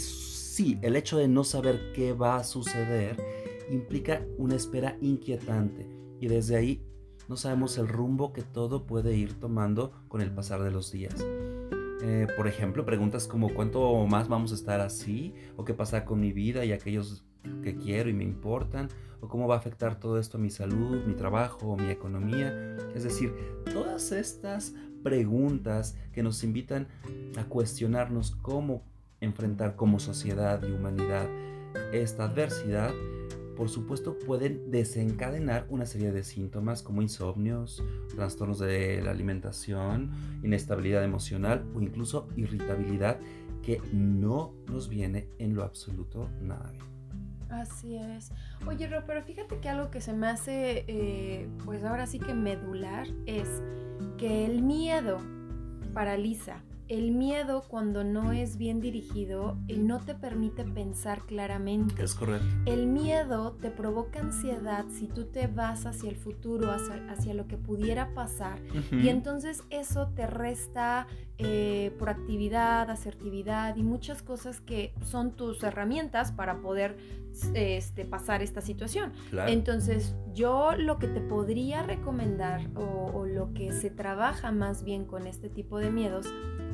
sí, 0.54 0.78
el 0.82 0.94
hecho 0.94 1.18
de 1.18 1.26
no 1.26 1.42
saber 1.42 1.90
qué 1.94 2.12
va 2.12 2.36
a 2.36 2.44
suceder 2.44 3.16
implica 3.70 4.24
una 4.38 4.54
espera 4.54 4.96
inquietante. 5.00 5.90
Y 6.20 6.28
desde 6.28 6.54
ahí 6.54 6.86
no 7.28 7.36
sabemos 7.36 7.76
el 7.76 7.88
rumbo 7.88 8.32
que 8.32 8.42
todo 8.42 8.86
puede 8.86 9.16
ir 9.16 9.40
tomando 9.40 9.90
con 10.06 10.20
el 10.20 10.30
pasar 10.30 10.62
de 10.62 10.70
los 10.70 10.92
días. 10.92 11.16
Eh, 12.02 12.28
por 12.36 12.46
ejemplo, 12.46 12.84
preguntas 12.84 13.26
como 13.26 13.52
cuánto 13.52 14.06
más 14.06 14.28
vamos 14.28 14.52
a 14.52 14.54
estar 14.54 14.80
así, 14.80 15.34
o 15.56 15.64
qué 15.64 15.74
pasa 15.74 16.04
con 16.04 16.20
mi 16.20 16.32
vida 16.32 16.64
y 16.64 16.70
aquellos 16.70 17.24
que 17.64 17.76
quiero 17.76 18.08
y 18.08 18.12
me 18.12 18.22
importan, 18.22 18.88
o 19.20 19.26
cómo 19.26 19.48
va 19.48 19.56
a 19.56 19.58
afectar 19.58 19.98
todo 19.98 20.20
esto 20.20 20.38
a 20.38 20.40
mi 20.40 20.50
salud, 20.50 21.04
mi 21.04 21.14
trabajo 21.14 21.76
mi 21.76 21.90
economía. 21.90 22.76
Es 22.94 23.02
decir, 23.02 23.34
todas 23.72 24.12
estas 24.12 24.72
preguntas 25.02 25.96
que 26.12 26.22
nos 26.22 26.44
invitan 26.44 26.86
a 27.36 27.44
cuestionarnos 27.44 28.36
cómo 28.36 28.93
enfrentar 29.24 29.76
como 29.76 29.98
sociedad 29.98 30.62
y 30.62 30.72
humanidad 30.72 31.26
esta 31.92 32.24
adversidad 32.24 32.92
por 33.56 33.68
supuesto 33.68 34.18
pueden 34.18 34.70
desencadenar 34.70 35.66
una 35.68 35.86
serie 35.86 36.12
de 36.12 36.24
síntomas 36.24 36.82
como 36.82 37.02
insomnios, 37.02 37.82
trastornos 38.14 38.58
de 38.58 39.00
la 39.02 39.12
alimentación, 39.12 40.10
inestabilidad 40.42 41.04
emocional 41.04 41.64
o 41.74 41.80
incluso 41.80 42.28
irritabilidad 42.36 43.18
que 43.62 43.80
no 43.92 44.52
nos 44.66 44.88
viene 44.88 45.28
en 45.38 45.54
lo 45.54 45.62
absoluto 45.62 46.28
nada 46.40 46.70
bien. 46.72 46.84
Así 47.48 47.96
es. 47.96 48.32
Oye, 48.66 48.88
Ro, 48.88 49.04
pero 49.06 49.22
fíjate 49.22 49.58
que 49.58 49.68
algo 49.68 49.90
que 49.90 50.00
se 50.00 50.12
me 50.12 50.26
hace, 50.26 50.84
eh, 50.88 51.48
pues 51.64 51.84
ahora 51.84 52.06
sí 52.06 52.18
que 52.18 52.34
medular, 52.34 53.06
es 53.26 53.62
que 54.18 54.44
el 54.44 54.62
miedo 54.62 55.18
paraliza, 55.92 56.64
el 56.88 57.12
miedo 57.12 57.64
cuando 57.66 58.04
no 58.04 58.32
es 58.32 58.56
bien 58.56 58.80
dirigido 58.80 59.56
no 59.76 60.00
te 60.00 60.14
permite 60.14 60.64
pensar 60.64 61.22
claramente. 61.22 62.02
Es 62.02 62.14
correcto. 62.14 62.46
El 62.66 62.86
miedo 62.86 63.52
te 63.60 63.70
provoca 63.70 64.20
ansiedad 64.20 64.84
si 64.88 65.06
tú 65.06 65.24
te 65.24 65.46
vas 65.46 65.86
hacia 65.86 66.10
el 66.10 66.16
futuro, 66.16 66.70
hacia, 66.70 67.34
lo 67.34 67.46
que 67.46 67.56
pudiera 67.56 68.14
pasar. 68.14 68.58
Y 68.90 69.08
entonces 69.08 69.62
eso 69.70 70.08
te 70.14 70.26
resta 70.26 71.06
eh, 71.38 71.94
proactividad, 71.98 72.90
asertividad 72.90 73.76
y 73.76 73.82
muchas 73.82 74.22
cosas 74.22 74.60
que 74.60 74.94
son 75.04 75.32
tus 75.32 75.62
herramientas 75.62 76.32
para 76.32 76.60
poder 76.60 76.96
este, 77.54 78.04
pasar 78.04 78.42
esta 78.42 78.60
situación. 78.60 79.12
Entonces 79.46 80.14
yo 80.32 80.72
lo 80.76 80.98
que 80.98 81.08
te 81.08 81.20
podría 81.20 81.82
recomendar 81.82 82.70
o 82.74 83.26
lo 83.26 83.52
que 83.52 83.72
se 83.72 83.90
trabaja 83.90 84.52
más 84.52 84.84
bien 84.84 85.04
con 85.04 85.26
este 85.26 85.48
tipo 85.48 85.78
de 85.78 85.90
miedos 85.90 86.26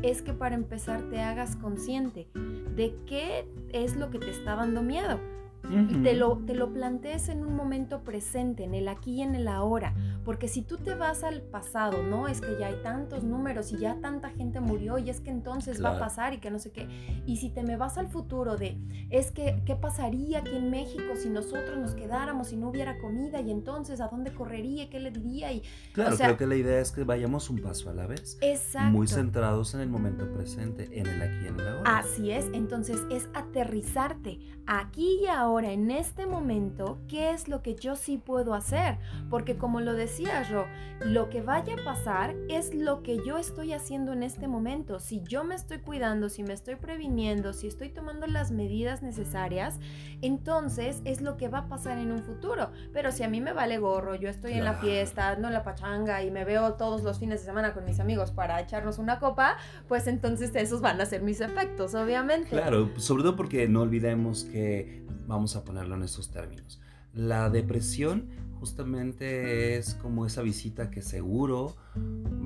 es 0.02 0.23
que 0.23 0.33
para 0.33 0.54
empezar 0.54 1.02
te 1.11 1.21
hagas 1.21 1.57
consciente 1.57 2.28
de 2.75 2.95
qué 3.07 3.47
es 3.73 3.97
lo 3.97 4.11
que 4.11 4.19
te 4.19 4.30
está 4.30 4.57
dando 4.57 4.83
miedo 4.83 5.21
y 5.69 6.02
te 6.02 6.14
lo, 6.14 6.38
te 6.38 6.55
lo 6.55 6.73
plantees 6.73 7.29
en 7.29 7.45
un 7.45 7.55
momento 7.55 8.02
presente, 8.02 8.64
en 8.64 8.75
el 8.75 8.88
aquí 8.88 9.17
y 9.17 9.23
en 9.23 9.35
el 9.35 9.47
ahora. 9.47 9.95
Porque 10.25 10.49
si 10.49 10.62
tú 10.62 10.79
te 10.79 10.95
vas 10.95 11.23
al 11.23 11.43
pasado, 11.43 12.02
no, 12.02 12.29
es 12.29 12.40
que 12.40 12.57
ya 12.59 12.69
hay 12.69 12.76
tantos 12.83 13.23
números 13.25 13.73
y 13.73 13.79
ya 13.79 14.00
tanta 14.00 14.31
gente 14.31 14.61
murió 14.61 14.99
y 14.99 15.11
es 15.11 15.21
que 15.21 15.31
entonces 15.31 15.83
va 15.85 15.97
a 15.97 15.99
pasar 15.99 16.35
y 16.35 16.38
que 16.38 16.50
no 16.50 16.59
sé 16.59 16.73
qué. 16.73 16.88
Y 17.26 17.37
si 17.37 17.50
te 17.50 17.62
me 17.62 17.76
vas 17.76 17.99
al 17.99 18.09
futuro 18.09 18.57
de, 18.57 18.79
es 19.11 19.31
que, 19.31 19.62
¿qué 19.64 19.76
pasaría 19.76 20.38
aquí 20.38 20.57
en 20.57 20.71
México 20.71 21.14
si 21.14 21.29
nosotros 21.29 21.79
nos 21.79 21.95
quedáramos 21.95 22.52
y 22.52 22.57
no 22.57 22.71
hubiera 22.71 22.99
comida? 22.99 23.40
Y 23.40 23.50
entonces, 23.50 24.00
¿a 24.00 24.09
dónde 24.09 24.33
correría? 24.33 24.88
¿Qué 24.90 24.99
le 24.99 25.11
diría? 25.11 25.52
Y, 25.52 25.62
claro, 25.93 26.17
creo 26.17 26.37
que 26.37 26.47
la 26.47 26.57
idea 26.57 26.81
es 26.81 26.90
que 26.90 27.05
vayamos 27.05 27.50
un 27.50 27.61
paso 27.61 27.90
a 27.90 27.95
la 27.95 28.07
vez. 28.07 28.38
Exacto. 28.40 28.90
Muy 28.90 29.07
centrados 29.07 29.75
en 29.75 29.81
el 29.81 29.88
momento 29.88 30.31
presente, 30.33 30.88
en 30.99 31.07
el 31.07 31.23
aquí 31.23 31.45
y 31.45 31.49
en 31.49 31.61
el 31.61 31.69
ahora. 31.69 31.99
Así 31.99 32.31
es. 32.31 32.47
Entonces, 32.52 33.00
es 33.11 33.29
aterrizarte 33.35 34.40
aquí 34.67 35.21
y 35.23 35.26
ahora 35.26 35.50
en 35.59 35.90
este 35.90 36.26
momento, 36.26 36.99
¿qué 37.09 37.30
es 37.30 37.49
lo 37.49 37.62
que 37.62 37.75
yo 37.75 37.97
sí 37.97 38.19
puedo 38.19 38.54
hacer? 38.54 38.99
Porque 39.28 39.57
como 39.57 39.80
lo 39.80 39.95
decía 39.95 40.42
yo, 40.49 40.66
lo 41.00 41.28
que 41.30 41.42
vaya 41.42 41.75
a 41.75 41.85
pasar 41.85 42.37
es 42.49 42.75
lo 42.75 43.02
que 43.02 43.19
yo 43.25 43.38
estoy 43.38 43.73
haciendo 43.73 44.12
en 44.12 44.23
este 44.23 44.47
momento. 44.47 45.00
Si 45.00 45.23
yo 45.23 45.42
me 45.42 45.57
estoy 45.57 45.78
cuidando, 45.78 46.28
si 46.28 46.45
me 46.45 46.52
estoy 46.52 46.76
previniendo, 46.76 47.52
si 47.52 47.66
estoy 47.66 47.88
tomando 47.88 48.26
las 48.26 48.52
medidas 48.52 49.02
necesarias, 49.02 49.80
entonces 50.23 51.02
es 51.04 51.21
lo 51.21 51.37
que 51.37 51.49
va 51.49 51.59
a 51.59 51.69
pasar 51.69 51.99
en 51.99 52.12
un 52.12 52.23
futuro. 52.23 52.71
Pero 52.92 53.11
si 53.11 53.25
a 53.25 53.28
mí 53.28 53.40
me 53.40 53.52
vale 53.52 53.78
gorro, 53.78 54.14
yo 54.14 54.28
estoy 54.28 54.52
en 54.52 54.64
la 54.64 54.75
fiesta, 54.75 55.37
no 55.37 55.49
en 55.49 55.54
la 55.54 55.64
pachanga 55.64 56.23
y 56.23 56.30
me 56.30 56.45
veo 56.45 56.75
todos 56.75 57.02
los 57.02 57.19
fines 57.19 57.40
de 57.40 57.47
semana 57.47 57.75
con 57.75 57.85
mis 57.85 57.99
amigos 57.99 58.30
para 58.30 58.61
echarnos 58.61 58.99
una 58.99 59.19
copa, 59.19 59.57
pues 59.88 60.07
entonces 60.07 60.54
esos 60.54 60.80
van 60.80 61.00
a 61.00 61.07
ser 61.07 61.23
mis 61.23 61.40
efectos, 61.40 61.95
obviamente. 61.95 62.50
Claro, 62.50 62.90
sobre 62.99 63.23
todo 63.23 63.37
porque 63.37 63.66
no 63.69 63.80
olvidemos 63.83 64.45
que 64.45 65.02
vamos 65.30 65.54
a 65.54 65.64
ponerlo 65.64 65.94
en 65.94 66.02
estos 66.02 66.30
términos. 66.30 66.80
La 67.14 67.50
depresión 67.50 68.28
justamente 68.58 69.76
es 69.78 69.94
como 69.94 70.26
esa 70.26 70.42
visita 70.42 70.90
que 70.90 71.02
seguro 71.02 71.76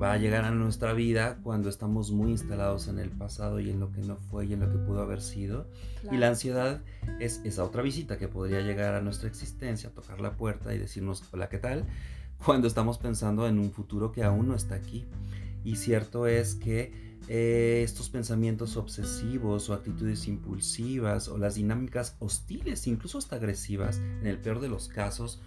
va 0.01 0.13
a 0.13 0.17
llegar 0.17 0.45
a 0.45 0.51
nuestra 0.51 0.93
vida 0.93 1.39
cuando 1.43 1.67
estamos 1.67 2.11
muy 2.11 2.31
instalados 2.31 2.87
en 2.87 2.99
el 2.99 3.09
pasado 3.09 3.59
y 3.59 3.69
en 3.69 3.79
lo 3.79 3.91
que 3.91 4.01
no 4.01 4.17
fue 4.17 4.45
y 4.45 4.53
en 4.53 4.61
lo 4.61 4.71
que 4.71 4.77
pudo 4.77 5.01
haber 5.01 5.21
sido. 5.21 5.67
Y 6.11 6.17
la 6.17 6.29
ansiedad 6.29 6.81
es 7.19 7.41
esa 7.43 7.63
otra 7.63 7.81
visita 7.81 8.17
que 8.17 8.27
podría 8.27 8.61
llegar 8.61 8.95
a 8.95 9.01
nuestra 9.01 9.27
existencia, 9.27 9.89
tocar 9.89 10.21
la 10.21 10.37
puerta 10.37 10.73
y 10.73 10.77
decirnos, 10.77 11.23
hola, 11.31 11.49
¿qué 11.49 11.57
tal? 11.57 11.85
Cuando 12.45 12.67
estamos 12.67 12.97
pensando 12.97 13.47
en 13.47 13.59
un 13.59 13.71
futuro 13.71 14.11
que 14.11 14.23
aún 14.23 14.47
no 14.47 14.55
está 14.55 14.75
aquí. 14.75 15.05
Y 15.63 15.77
cierto 15.77 16.27
es 16.27 16.55
que 16.55 17.04
eh, 17.27 17.81
estos 17.83 18.09
pensamientos 18.09 18.77
obsesivos 18.77 19.69
o 19.69 19.73
actitudes 19.73 20.27
impulsivas 20.27 21.27
o 21.27 21.37
las 21.37 21.55
dinámicas 21.55 22.15
hostiles, 22.19 22.87
incluso 22.87 23.17
hasta 23.17 23.37
agresivas, 23.37 23.97
en 23.97 24.27
el 24.27 24.37
peor 24.37 24.59
de 24.59 24.69
los 24.69 24.87
casos, 24.87 25.41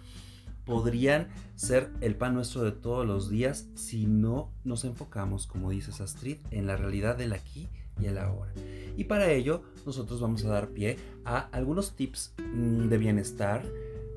podrían 0.65 1.29
ser 1.55 1.89
el 2.01 2.15
pan 2.15 2.35
nuestro 2.35 2.63
de 2.63 2.71
todos 2.71 3.05
los 3.05 3.29
días 3.29 3.67
si 3.75 4.05
no 4.05 4.51
nos 4.63 4.85
enfocamos, 4.85 5.47
como 5.47 5.71
dice 5.71 5.91
Astrid, 6.03 6.37
en 6.51 6.67
la 6.67 6.77
realidad 6.77 7.17
del 7.17 7.33
aquí 7.33 7.67
y 7.99 8.05
el 8.05 8.17
ahora. 8.17 8.51
Y 8.95 9.05
para 9.05 9.31
ello, 9.31 9.63
nosotros 9.85 10.21
vamos 10.21 10.45
a 10.45 10.49
dar 10.49 10.69
pie 10.69 10.97
a 11.25 11.39
algunos 11.51 11.95
tips 11.95 12.33
mm, 12.53 12.87
de 12.87 12.97
bienestar, 12.97 13.65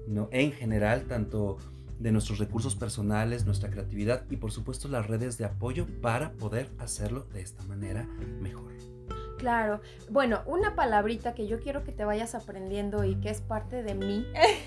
¿no? 0.06 0.28
En 0.30 0.52
general, 0.52 1.04
tanto 1.08 1.58
de 2.02 2.12
nuestros 2.12 2.38
recursos 2.38 2.74
personales, 2.74 3.46
nuestra 3.46 3.70
creatividad 3.70 4.24
y 4.30 4.36
por 4.36 4.50
supuesto 4.50 4.88
las 4.88 5.06
redes 5.06 5.38
de 5.38 5.44
apoyo 5.44 5.86
para 6.00 6.32
poder 6.32 6.68
hacerlo 6.78 7.26
de 7.32 7.40
esta 7.40 7.62
manera 7.64 8.04
mejor. 8.40 8.72
Claro. 9.38 9.80
Bueno, 10.08 10.42
una 10.46 10.76
palabrita 10.76 11.34
que 11.34 11.48
yo 11.48 11.58
quiero 11.58 11.82
que 11.82 11.90
te 11.90 12.04
vayas 12.04 12.36
aprendiendo 12.36 13.02
y 13.02 13.16
que 13.16 13.28
es 13.30 13.40
parte 13.40 13.82
de 13.82 13.94
mí, 13.94 14.24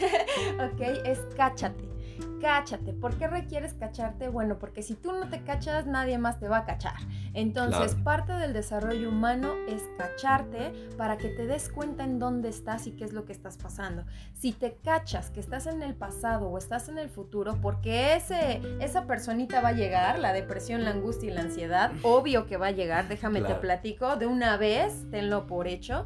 ¿ok? 0.73 0.81
Es 1.05 1.19
cáchate 1.37 1.94
cáchate. 2.41 2.93
¿Por 2.93 3.17
qué 3.17 3.27
requieres 3.27 3.73
cacharte? 3.73 4.29
Bueno, 4.29 4.59
porque 4.59 4.83
si 4.83 4.95
tú 4.95 5.11
no 5.11 5.29
te 5.29 5.43
cachas, 5.43 5.85
nadie 5.85 6.17
más 6.17 6.39
te 6.39 6.47
va 6.47 6.59
a 6.59 6.65
cachar. 6.65 6.95
Entonces, 7.33 7.95
parte 7.95 8.33
del 8.33 8.53
desarrollo 8.53 9.09
humano 9.09 9.53
es 9.67 9.83
cacharte 9.97 10.73
para 10.97 11.17
que 11.17 11.29
te 11.29 11.47
des 11.47 11.69
cuenta 11.69 12.03
en 12.03 12.19
dónde 12.19 12.49
estás 12.49 12.87
y 12.87 12.91
qué 12.91 13.03
es 13.03 13.13
lo 13.13 13.25
que 13.25 13.33
estás 13.33 13.57
pasando. 13.57 14.03
Si 14.33 14.51
te 14.51 14.77
cachas 14.83 15.31
que 15.31 15.39
estás 15.39 15.67
en 15.67 15.81
el 15.81 15.95
pasado 15.95 16.47
o 16.49 16.57
estás 16.57 16.89
en 16.89 16.97
el 16.97 17.09
futuro, 17.09 17.57
porque 17.61 18.15
ese, 18.15 18.61
esa 18.79 19.05
personita 19.05 19.61
va 19.61 19.69
a 19.69 19.73
llegar, 19.73 20.19
la 20.19 20.33
depresión, 20.33 20.83
la 20.83 20.91
angustia 20.91 21.31
y 21.31 21.33
la 21.33 21.41
ansiedad, 21.41 21.91
obvio 22.03 22.45
que 22.45 22.57
va 22.57 22.67
a 22.67 22.71
llegar, 22.71 23.07
déjame 23.07 23.41
te 23.41 23.55
platico, 23.55 24.15
de 24.15 24.27
una 24.27 24.57
vez, 24.57 25.09
tenlo 25.11 25.47
por 25.47 25.67
hecho. 25.67 26.05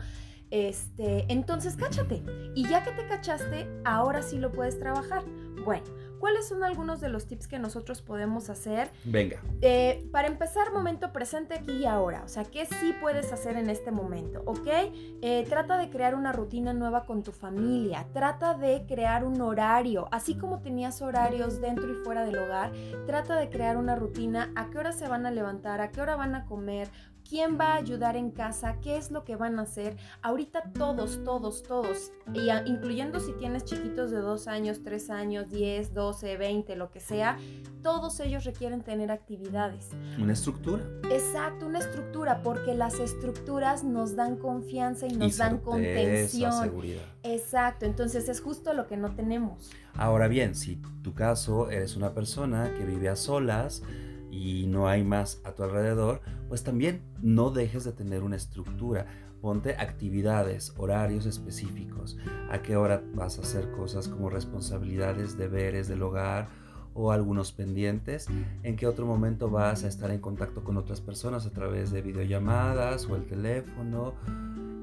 Este, 0.52 1.26
entonces 1.32 1.76
cáchate. 1.76 2.24
Y 2.56 2.68
ya 2.68 2.84
que 2.84 2.92
te 2.92 3.06
cachaste, 3.08 3.68
ahora 3.86 4.22
sí 4.22 4.38
lo 4.38 4.52
puedes 4.52 4.80
trabajar. 4.80 5.24
Bueno, 5.70 5.86
¿cuáles 6.18 6.48
son 6.48 6.64
algunos 6.64 7.00
de 7.00 7.10
los 7.10 7.28
tips 7.28 7.48
que 7.48 7.60
nosotros 7.60 8.02
podemos 8.02 8.50
hacer? 8.50 8.90
Venga. 9.04 9.40
Eh, 9.62 10.04
para 10.12 10.28
empezar, 10.28 10.74
momento 10.74 11.14
presente 11.14 11.54
aquí 11.54 11.74
y 11.74 11.86
ahora. 11.86 12.24
O 12.26 12.28
sea, 12.28 12.44
¿qué 12.44 12.66
sí 12.66 12.92
puedes 13.00 13.32
hacer 13.32 13.56
en 13.56 13.70
este 13.70 13.92
momento? 13.92 14.42
¿Ok? 14.48 14.66
Eh, 14.66 15.46
trata 15.48 15.78
de 15.78 15.92
crear 15.92 16.16
una 16.16 16.32
rutina 16.32 16.74
nueva 16.74 17.06
con 17.06 17.22
tu 17.22 17.32
familia. 17.32 18.08
Trata 18.14 18.56
de 18.56 18.88
crear 18.88 19.24
un 19.24 19.40
horario. 19.42 20.08
Así 20.12 20.36
como 20.36 20.64
tenías 20.64 21.04
horarios 21.04 21.62
dentro 21.62 21.88
y 21.88 22.04
fuera 22.04 22.26
del 22.26 22.40
hogar, 22.40 22.72
trata 23.06 23.36
de 23.36 23.52
crear 23.52 23.78
una 23.78 23.96
rutina. 23.96 24.52
¿A 24.56 24.72
qué 24.72 24.80
hora 24.80 24.92
se 24.92 25.08
van 25.08 25.28
a 25.28 25.32
levantar? 25.32 25.82
¿A 25.82 25.92
qué 25.92 26.02
hora 26.02 26.16
van 26.16 26.34
a 26.34 26.46
comer? 26.48 26.90
Quién 27.30 27.60
va 27.60 27.74
a 27.74 27.76
ayudar 27.76 28.18
en 28.18 28.32
casa, 28.32 28.78
qué 28.82 28.98
es 28.98 29.12
lo 29.12 29.24
que 29.24 29.36
van 29.36 29.60
a 29.60 29.62
hacer. 29.62 29.96
Ahorita 30.22 30.64
todos, 30.74 31.24
todos, 31.24 31.62
todos, 31.64 32.12
y 32.34 32.50
incluyendo 32.66 33.20
si 33.20 33.34
tienes 33.34 33.66
chiquitos 33.66 34.10
de 34.10 34.18
2 34.18 34.48
años, 34.48 34.82
3 34.84 35.10
años, 35.12 35.50
10, 35.50 35.94
12, 35.94 36.38
20, 36.38 36.76
lo 36.76 36.90
que 36.90 37.00
sea, 37.00 37.38
todos 37.84 38.20
ellos 38.20 38.46
requieren 38.46 38.82
tener 38.82 39.12
actividades. 39.12 39.92
Una 40.20 40.34
estructura. 40.34 40.84
Exacto, 41.12 41.68
una 41.68 41.80
estructura, 41.80 42.42
porque 42.42 42.74
las 42.74 43.00
estructuras 43.00 43.84
nos 43.84 44.16
dan 44.16 44.38
confianza 44.38 45.06
y 45.06 45.12
nos 45.12 45.38
dan 45.38 45.60
contención. 45.60 46.52
Seguridad. 46.52 47.04
Exacto, 47.22 47.86
entonces 47.86 48.28
es 48.28 48.42
justo 48.42 48.74
lo 48.74 48.88
que 48.88 48.98
no 48.98 49.14
tenemos. 49.14 49.70
Ahora 49.94 50.28
bien, 50.28 50.56
si 50.56 50.82
tu 51.04 51.14
caso 51.14 51.70
eres 51.70 51.96
una 51.96 52.14
persona 52.14 52.74
que 52.78 52.86
vive 52.86 53.10
a 53.10 53.16
solas, 53.16 53.84
y 54.32 54.68
no 54.68 54.88
hay 54.88 55.04
más 55.04 55.42
a 55.44 55.54
tu 55.54 55.64
alrededor, 55.64 56.22
pues 56.48 56.64
también 56.64 57.02
no 57.22 57.50
dejes 57.50 57.84
de 57.84 57.92
tener 57.92 58.24
una 58.24 58.36
estructura. 58.36 59.06
Ponte 59.42 59.76
actividades, 59.78 60.74
horarios 60.78 61.26
específicos. 61.26 62.18
A 62.52 62.62
qué 62.62 62.76
hora 62.76 63.02
vas 63.14 63.40
a 63.40 63.42
hacer 63.42 63.72
cosas 63.72 64.08
como 64.08 64.30
responsabilidades, 64.30 65.38
deberes 65.38 65.88
del 65.88 66.04
hogar 66.04 66.50
o 66.94 67.12
algunos 67.12 67.54
pendientes. 67.54 68.28
En 68.64 68.76
qué 68.76 68.86
otro 68.86 69.06
momento 69.06 69.50
vas 69.50 69.86
a 69.86 69.88
estar 69.88 70.12
en 70.12 70.20
contacto 70.20 70.64
con 70.64 70.76
otras 70.76 71.00
personas 71.00 71.46
a 71.46 71.52
través 71.52 71.92
de 71.92 72.02
videollamadas 72.02 73.06
o 73.08 73.16
el 73.16 73.26
teléfono. 73.26 74.16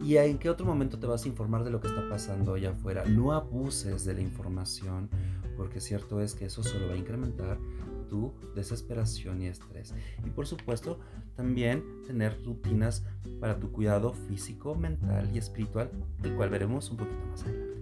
Y 0.03 0.17
en 0.17 0.39
qué 0.39 0.49
otro 0.49 0.65
momento 0.65 0.99
te 0.99 1.07
vas 1.07 1.25
a 1.25 1.29
informar 1.29 1.65
de 1.65 1.71
lo 1.71 1.81
que 1.81 1.89
está 1.89 2.09
pasando 2.09 2.55
allá 2.55 2.71
afuera. 2.71 3.05
No 3.07 3.33
abuses 3.33 4.05
de 4.05 4.15
la 4.15 4.21
información 4.21 5.11
porque 5.57 5.81
cierto 5.81 6.21
es 6.21 6.35
que 6.35 6.47
eso 6.47 6.63
solo 6.63 6.89
va 6.89 6.95
a 6.95 6.99
incrementar 6.99 7.59
tu 8.09 8.33
desesperación 8.55 9.43
y 9.43 9.47
estrés. 9.47 9.95
Y 10.25 10.31
por 10.31 10.47
supuesto, 10.47 10.99
también 11.37 11.85
tener 12.07 12.43
rutinas 12.45 13.05
para 13.41 13.59
tu 13.59 13.71
cuidado 13.73 14.13
físico, 14.13 14.75
mental 14.75 15.31
y 15.35 15.39
espiritual, 15.39 15.91
el 16.23 16.35
cual 16.35 16.51
veremos 16.51 16.91
un 16.91 16.97
poquito 16.97 17.25
más 17.27 17.43
adelante. 17.43 17.77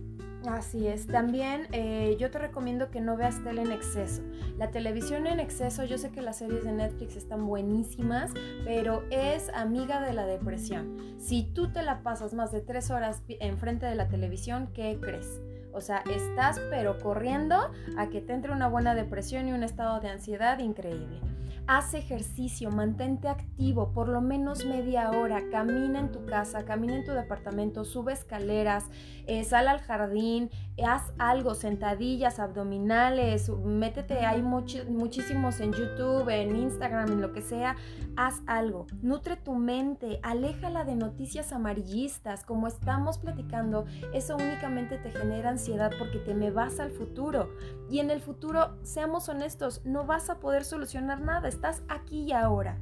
Así 0.46 0.86
es. 0.86 1.06
También 1.06 1.68
eh, 1.72 2.16
yo 2.18 2.30
te 2.30 2.38
recomiendo 2.38 2.90
que 2.90 3.00
no 3.00 3.16
veas 3.16 3.42
tele 3.42 3.62
en 3.62 3.72
exceso. 3.72 4.22
La 4.58 4.70
televisión 4.70 5.26
en 5.26 5.40
exceso, 5.40 5.84
yo 5.84 5.98
sé 5.98 6.10
que 6.10 6.20
las 6.20 6.38
series 6.38 6.64
de 6.64 6.72
Netflix 6.72 7.16
están 7.16 7.46
buenísimas, 7.46 8.32
pero 8.64 9.04
es 9.10 9.48
amiga 9.50 10.00
de 10.00 10.12
la 10.12 10.26
depresión. 10.26 10.98
Si 11.18 11.44
tú 11.44 11.72
te 11.72 11.82
la 11.82 12.02
pasas 12.02 12.34
más 12.34 12.52
de 12.52 12.60
tres 12.60 12.90
horas 12.90 13.22
enfrente 13.28 13.86
de 13.86 13.94
la 13.94 14.08
televisión, 14.08 14.68
¿qué 14.74 14.98
crees? 15.00 15.40
O 15.74 15.80
sea, 15.80 16.04
estás 16.10 16.60
pero 16.70 16.98
corriendo 17.00 17.70
a 17.98 18.08
que 18.08 18.20
te 18.20 18.32
entre 18.32 18.52
una 18.52 18.68
buena 18.68 18.94
depresión 18.94 19.48
y 19.48 19.52
un 19.52 19.64
estado 19.64 20.00
de 20.00 20.08
ansiedad 20.08 20.58
increíble. 20.60 21.20
Haz 21.66 21.94
ejercicio, 21.94 22.70
mantente 22.70 23.26
activo 23.26 23.90
por 23.92 24.08
lo 24.10 24.20
menos 24.20 24.66
media 24.66 25.10
hora, 25.10 25.40
camina 25.50 25.98
en 25.98 26.12
tu 26.12 26.26
casa, 26.26 26.66
camina 26.66 26.96
en 26.96 27.06
tu 27.06 27.12
departamento, 27.12 27.86
sube 27.86 28.12
escaleras, 28.12 28.84
eh, 29.26 29.44
sal 29.44 29.68
al 29.68 29.80
jardín, 29.80 30.50
haz 30.86 31.14
algo, 31.16 31.54
sentadillas, 31.54 32.38
abdominales, 32.38 33.48
métete, 33.48 34.26
hay 34.26 34.42
muchísimos 34.42 35.58
en 35.60 35.72
YouTube, 35.72 36.28
en 36.28 36.54
Instagram, 36.54 37.12
en 37.12 37.22
lo 37.22 37.32
que 37.32 37.40
sea, 37.40 37.76
haz 38.14 38.42
algo, 38.46 38.86
nutre 39.00 39.36
tu 39.36 39.54
mente, 39.54 40.20
aléjala 40.22 40.84
de 40.84 40.96
noticias 40.96 41.50
amarillistas, 41.54 42.44
como 42.44 42.66
estamos 42.66 43.16
platicando, 43.16 43.86
eso 44.12 44.36
únicamente 44.36 44.98
te 44.98 45.10
genera 45.10 45.48
ansiedad 45.48 45.63
porque 45.98 46.18
te 46.18 46.34
me 46.34 46.50
vas 46.50 46.78
al 46.80 46.90
futuro 46.90 47.48
y 47.88 47.98
en 47.98 48.10
el 48.10 48.20
futuro, 48.20 48.76
seamos 48.82 49.28
honestos, 49.28 49.80
no 49.84 50.04
vas 50.04 50.28
a 50.28 50.38
poder 50.38 50.64
solucionar 50.64 51.20
nada 51.20 51.48
estás 51.48 51.82
aquí 51.88 52.24
y 52.24 52.32
ahora. 52.32 52.78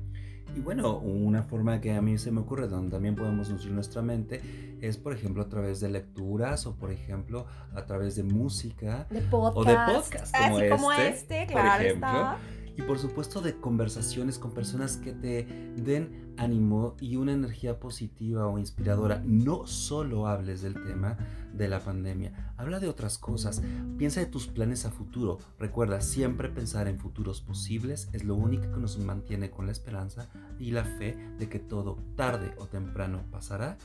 Y 0.55 0.61
bueno, 0.61 0.99
una 0.99 1.43
forma 1.43 1.81
que 1.81 1.93
a 1.93 2.03
mí 2.03 2.19
se 2.19 2.31
me 2.31 2.41
ocurre 2.41 2.69
donde 2.69 2.91
también 2.91 3.15
podemos 3.15 3.49
nutrir 3.49 3.73
nuestra 3.73 4.03
mente 4.03 4.43
es, 4.83 4.99
por 4.99 5.15
ejemplo, 5.15 5.43
a 5.43 5.49
través 5.49 5.81
de 5.81 5.89
lecturas 5.89 6.67
o, 6.67 6.75
por 6.75 6.91
ejemplo, 6.91 7.47
a 7.75 7.87
través 7.87 8.17
de 8.17 8.23
música. 8.25 9.07
De 9.09 9.23
podcast. 9.23 9.57
O 9.57 9.65
de 9.65 9.75
podcast 9.75 10.37
como, 10.37 10.57
Así 10.57 10.65
este, 10.65 10.77
como 10.77 10.93
este, 10.93 11.47
claro 11.47 11.79
por 11.79 11.87
ejemplo. 11.87 12.09
está. 12.09 12.39
Y 12.77 12.83
por 12.83 12.99
supuesto 12.99 13.41
de 13.41 13.57
conversaciones 13.57 14.39
con 14.39 14.53
personas 14.53 14.97
que 14.97 15.13
te 15.13 15.45
den 15.77 16.35
ánimo 16.37 16.97
y 17.01 17.17
una 17.17 17.33
energía 17.33 17.79
positiva 17.79 18.47
o 18.47 18.59
inspiradora. 18.59 19.23
No 19.25 19.67
solo 19.67 20.27
hables 20.27 20.63
del 20.63 20.75
tema 20.75 21.17
de 21.53 21.69
la 21.69 21.81
pandemia, 21.81 22.55
habla 22.57 22.81
de 22.81 22.89
otras 22.89 23.19
cosas. 23.19 23.63
Piensa 23.99 24.21
de 24.21 24.27
tus 24.27 24.47
planes 24.47 24.87
a 24.87 24.91
futuro. 24.91 25.39
Recuerda, 25.59 26.01
siempre 26.01 26.49
pensar 26.49 26.89
en 26.89 26.99
futuros 26.99 27.41
posibles 27.41 28.09
es 28.13 28.25
lo 28.25 28.35
único 28.35 28.71
que 28.73 28.81
nos 28.81 28.99
mantiene 28.99 29.51
con 29.51 29.67
la 29.67 29.73
esperanza 29.73 30.29
y 30.59 30.71
la 30.71 30.85
fe 30.85 31.17
de 31.39 31.49
que 31.49 31.59
todo 31.59 31.99
tarde 32.17 32.55
o 32.59 32.67
temprano 32.67 33.23
pasará 33.31 33.77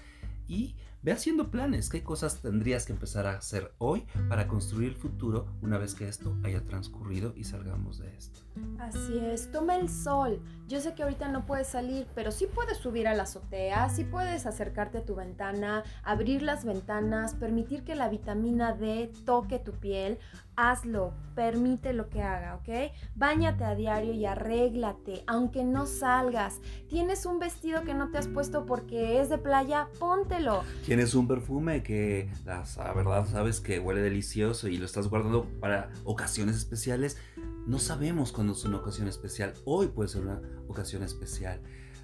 y 0.48 0.75
ve 1.01 1.12
haciendo 1.12 1.50
planes. 1.50 1.89
¿Qué 1.89 2.04
cosas 2.04 2.42
tendrías 2.42 2.86
que 2.86 2.94
empezar 2.94 3.27
a 3.27 3.38
hacer 3.38 3.74
hoy 3.77 4.06
para 4.30 4.48
construir 4.48 4.89
el 4.89 4.96
futuro 4.96 5.48
una 5.62 5.77
vez 5.77 5.96
que 5.96 6.08
esto 6.08 6.36
haya 6.44 6.62
transcurrido 6.66 7.34
y 7.36 7.44
salgamos 7.44 8.00
de 8.00 8.16
esto? 8.16 8.42
Así 8.80 9.18
es, 9.20 9.51
toma 9.51 9.75
el 9.75 9.89
sol. 9.89 10.42
Yo 10.68 10.82
sé 10.82 10.94
que 10.94 11.04
ahorita 11.04 11.30
no 11.30 11.46
puedes 11.46 11.68
salir, 11.68 12.08
pero 12.13 12.32
sí 12.32 12.48
puedes 12.48 12.77
subir 12.77 13.08
a 13.08 13.16
la 13.16 13.24
azotea, 13.24 13.89
sí 13.89 14.04
puedes 14.04 14.46
acercarte 14.46 15.00
a 15.00 15.06
tu 15.06 15.16
ventana, 15.16 15.84
abrir 16.04 16.42
las 16.42 16.66
ventanas, 16.66 17.36
permitir 17.36 17.84
que 17.84 17.96
la 17.96 18.10
vitamina 18.10 18.74
D 18.74 19.12
toque 19.25 19.60
tu 19.60 19.74
piel. 19.74 20.20
Hazlo, 20.60 21.13
permite 21.36 21.94
lo 21.94 22.10
que 22.10 22.24
haga, 22.24 22.56
¿ok? 22.56 22.92
Báñate 23.13 23.63
a 23.63 23.75
diario 23.75 24.12
y 24.13 24.25
arréglate, 24.25 25.24
aunque 25.27 25.63
no 25.63 25.86
salgas. 25.86 26.60
Tienes 26.89 27.27
un 27.27 27.38
vestido 27.38 27.84
que 27.84 27.94
no 27.94 28.10
te 28.10 28.18
has 28.18 28.27
puesto 28.27 28.66
porque 28.66 29.22
es 29.22 29.30
de 29.30 29.38
playa, 29.38 29.88
póntelo. 30.00 30.63
Tienes 30.88 31.15
un 31.15 31.27
perfume 31.27 31.84
que, 31.84 32.32
la 32.46 32.63
verdad, 32.94 33.27
sabes 33.27 33.60
que 33.60 33.77
huele 33.77 34.00
delicioso 34.00 34.70
y 34.70 34.77
lo 34.77 34.86
estás 34.86 35.10
guardando 35.10 35.46
para 35.60 35.91
ocasiones 36.06 36.56
especiales. 36.56 37.17
No 37.65 37.77
sabemos 37.77 38.32
cuándo 38.32 38.53
es 38.53 38.63
una 38.63 38.77
ocasión 38.77 39.10
especial. 39.10 39.53
Hoy 39.65 39.88
puede 39.88 40.08
ser 40.08 40.22
una 40.22 40.41
ocasión 40.70 41.03
especial. 41.03 41.60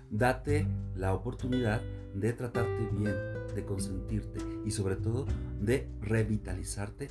Date 0.09 0.67
la 0.95 1.13
oportunidad 1.13 1.81
de 2.13 2.33
tratarte 2.33 2.89
bien, 2.91 3.15
de 3.55 3.63
consentirte 3.65 4.39
y 4.65 4.71
sobre 4.71 4.97
todo 4.97 5.27
de 5.61 5.89
revitalizarte 6.01 7.07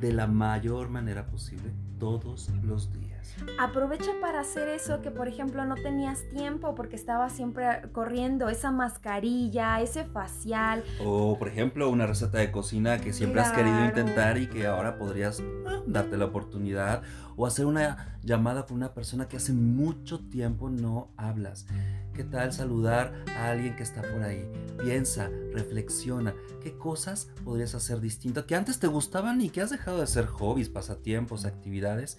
de 0.00 0.12
la 0.12 0.26
mayor 0.26 0.88
manera 0.88 1.26
posible 1.26 1.72
todos 1.98 2.50
los 2.62 2.92
días. 2.92 3.12
Aprovecha 3.58 4.10
para 4.20 4.40
hacer 4.40 4.68
eso 4.68 5.00
que 5.02 5.10
por 5.10 5.28
ejemplo 5.28 5.64
no 5.64 5.74
tenías 5.76 6.28
tiempo 6.30 6.74
porque 6.74 6.96
estabas 6.96 7.32
siempre 7.32 7.64
corriendo, 7.92 8.48
esa 8.48 8.70
mascarilla, 8.70 9.80
ese 9.80 10.04
facial. 10.04 10.84
O 11.04 11.38
por 11.38 11.48
ejemplo 11.48 11.88
una 11.88 12.06
receta 12.06 12.38
de 12.38 12.50
cocina 12.50 12.98
que 12.98 13.12
siempre 13.12 13.40
has 13.40 13.52
querido 13.52 13.84
intentar 13.84 14.38
y 14.38 14.48
que 14.48 14.66
ahora 14.66 14.96
podrías 14.98 15.42
ah, 15.66 15.80
darte 15.86 16.16
la 16.16 16.26
oportunidad. 16.26 17.02
O 17.36 17.46
hacer 17.46 17.66
una 17.66 18.18
llamada 18.22 18.66
con 18.66 18.76
una 18.76 18.92
persona 18.92 19.28
que 19.28 19.36
hace 19.36 19.52
mucho 19.52 20.20
tiempo 20.28 20.68
no 20.68 21.12
hablas. 21.16 21.66
¿Qué 22.14 22.24
tal 22.24 22.52
saludar 22.52 23.24
a 23.36 23.50
alguien 23.50 23.74
que 23.74 23.82
está 23.82 24.02
por 24.02 24.22
ahí? 24.22 24.46
Piensa, 24.82 25.30
reflexiona, 25.52 26.34
¿qué 26.62 26.76
cosas 26.76 27.30
podrías 27.42 27.74
hacer 27.74 28.00
distinto 28.00 28.44
que 28.46 28.54
antes 28.54 28.78
te 28.78 28.86
gustaban 28.86 29.40
y 29.40 29.48
que 29.48 29.62
has 29.62 29.70
dejado 29.70 30.00
de 30.00 30.06
ser 30.06 30.26
hobbies, 30.26 30.68
pasatiempos, 30.68 31.46
actividades 31.46 32.18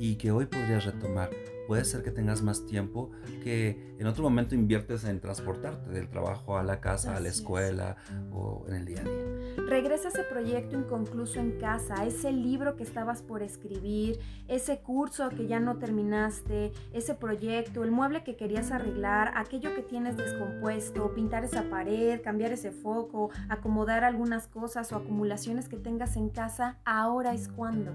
y 0.00 0.16
que 0.16 0.32
hoy 0.32 0.46
podrías 0.46 0.84
retomar? 0.84 1.30
Puede 1.66 1.84
ser 1.84 2.02
que 2.02 2.10
tengas 2.10 2.42
más 2.42 2.66
tiempo 2.66 3.10
que 3.42 3.94
en 3.98 4.06
otro 4.06 4.24
momento 4.24 4.54
inviertes 4.54 5.04
en 5.04 5.20
transportarte 5.20 5.90
del 5.90 6.08
trabajo 6.08 6.56
a 6.56 6.62
la 6.62 6.80
casa, 6.80 7.16
a 7.16 7.20
la 7.20 7.28
es. 7.28 7.36
escuela 7.36 7.96
o 8.32 8.64
en 8.68 8.74
el 8.74 8.84
día 8.84 9.00
a 9.00 9.04
día. 9.04 9.66
Regresa 9.68 10.08
ese 10.08 10.24
proyecto 10.24 10.76
inconcluso 10.76 11.38
en 11.38 11.52
casa, 11.58 12.04
ese 12.06 12.32
libro 12.32 12.76
que 12.76 12.82
estabas 12.82 13.22
por 13.22 13.42
escribir, 13.42 14.18
ese 14.48 14.80
curso 14.80 15.28
que 15.28 15.46
ya 15.46 15.60
no 15.60 15.76
terminaste, 15.78 16.72
ese 16.92 17.14
proyecto, 17.14 17.84
el 17.84 17.90
mueble 17.90 18.24
que 18.24 18.36
querías 18.36 18.72
arreglar, 18.72 19.32
aquello 19.36 19.74
que 19.74 19.82
tienes 19.82 20.16
descompuesto, 20.16 21.14
pintar 21.14 21.44
esa 21.44 21.64
pared, 21.64 22.20
cambiar 22.22 22.52
ese 22.52 22.72
foco, 22.72 23.30
acomodar 23.48 24.02
algunas 24.02 24.46
cosas 24.46 24.92
o 24.92 24.96
acumulaciones 24.96 25.68
que 25.68 25.76
tengas 25.76 26.16
en 26.16 26.30
casa, 26.30 26.78
ahora 26.84 27.34
es 27.34 27.48
cuando. 27.48 27.92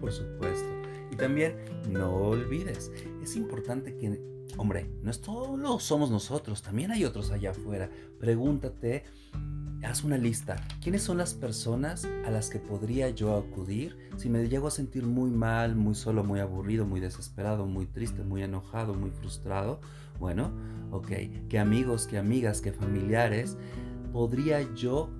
Por 0.00 0.12
supuesto. 0.12 0.77
También 1.18 1.56
no 1.90 2.14
olvides, 2.14 2.92
es 3.20 3.34
importante 3.34 3.96
que, 3.96 4.20
hombre, 4.56 4.88
no 5.02 5.10
es 5.10 5.16
solo 5.16 5.80
somos 5.80 6.10
nosotros, 6.12 6.62
también 6.62 6.92
hay 6.92 7.04
otros 7.04 7.32
allá 7.32 7.50
afuera. 7.50 7.90
Pregúntate, 8.20 9.02
haz 9.82 10.04
una 10.04 10.16
lista. 10.16 10.56
¿Quiénes 10.80 11.02
son 11.02 11.18
las 11.18 11.34
personas 11.34 12.06
a 12.24 12.30
las 12.30 12.50
que 12.50 12.60
podría 12.60 13.10
yo 13.10 13.36
acudir 13.36 13.96
si 14.16 14.28
me 14.28 14.48
llego 14.48 14.68
a 14.68 14.70
sentir 14.70 15.04
muy 15.06 15.30
mal, 15.30 15.74
muy 15.74 15.96
solo, 15.96 16.22
muy 16.22 16.38
aburrido, 16.38 16.86
muy 16.86 17.00
desesperado, 17.00 17.66
muy 17.66 17.86
triste, 17.86 18.22
muy 18.22 18.44
enojado, 18.44 18.94
muy 18.94 19.10
frustrado? 19.10 19.80
Bueno, 20.20 20.52
ok. 20.92 21.10
¿Qué 21.48 21.58
amigos, 21.58 22.06
qué 22.06 22.18
amigas, 22.18 22.60
qué 22.60 22.72
familiares 22.72 23.56
podría 24.12 24.62
yo, 24.74 25.10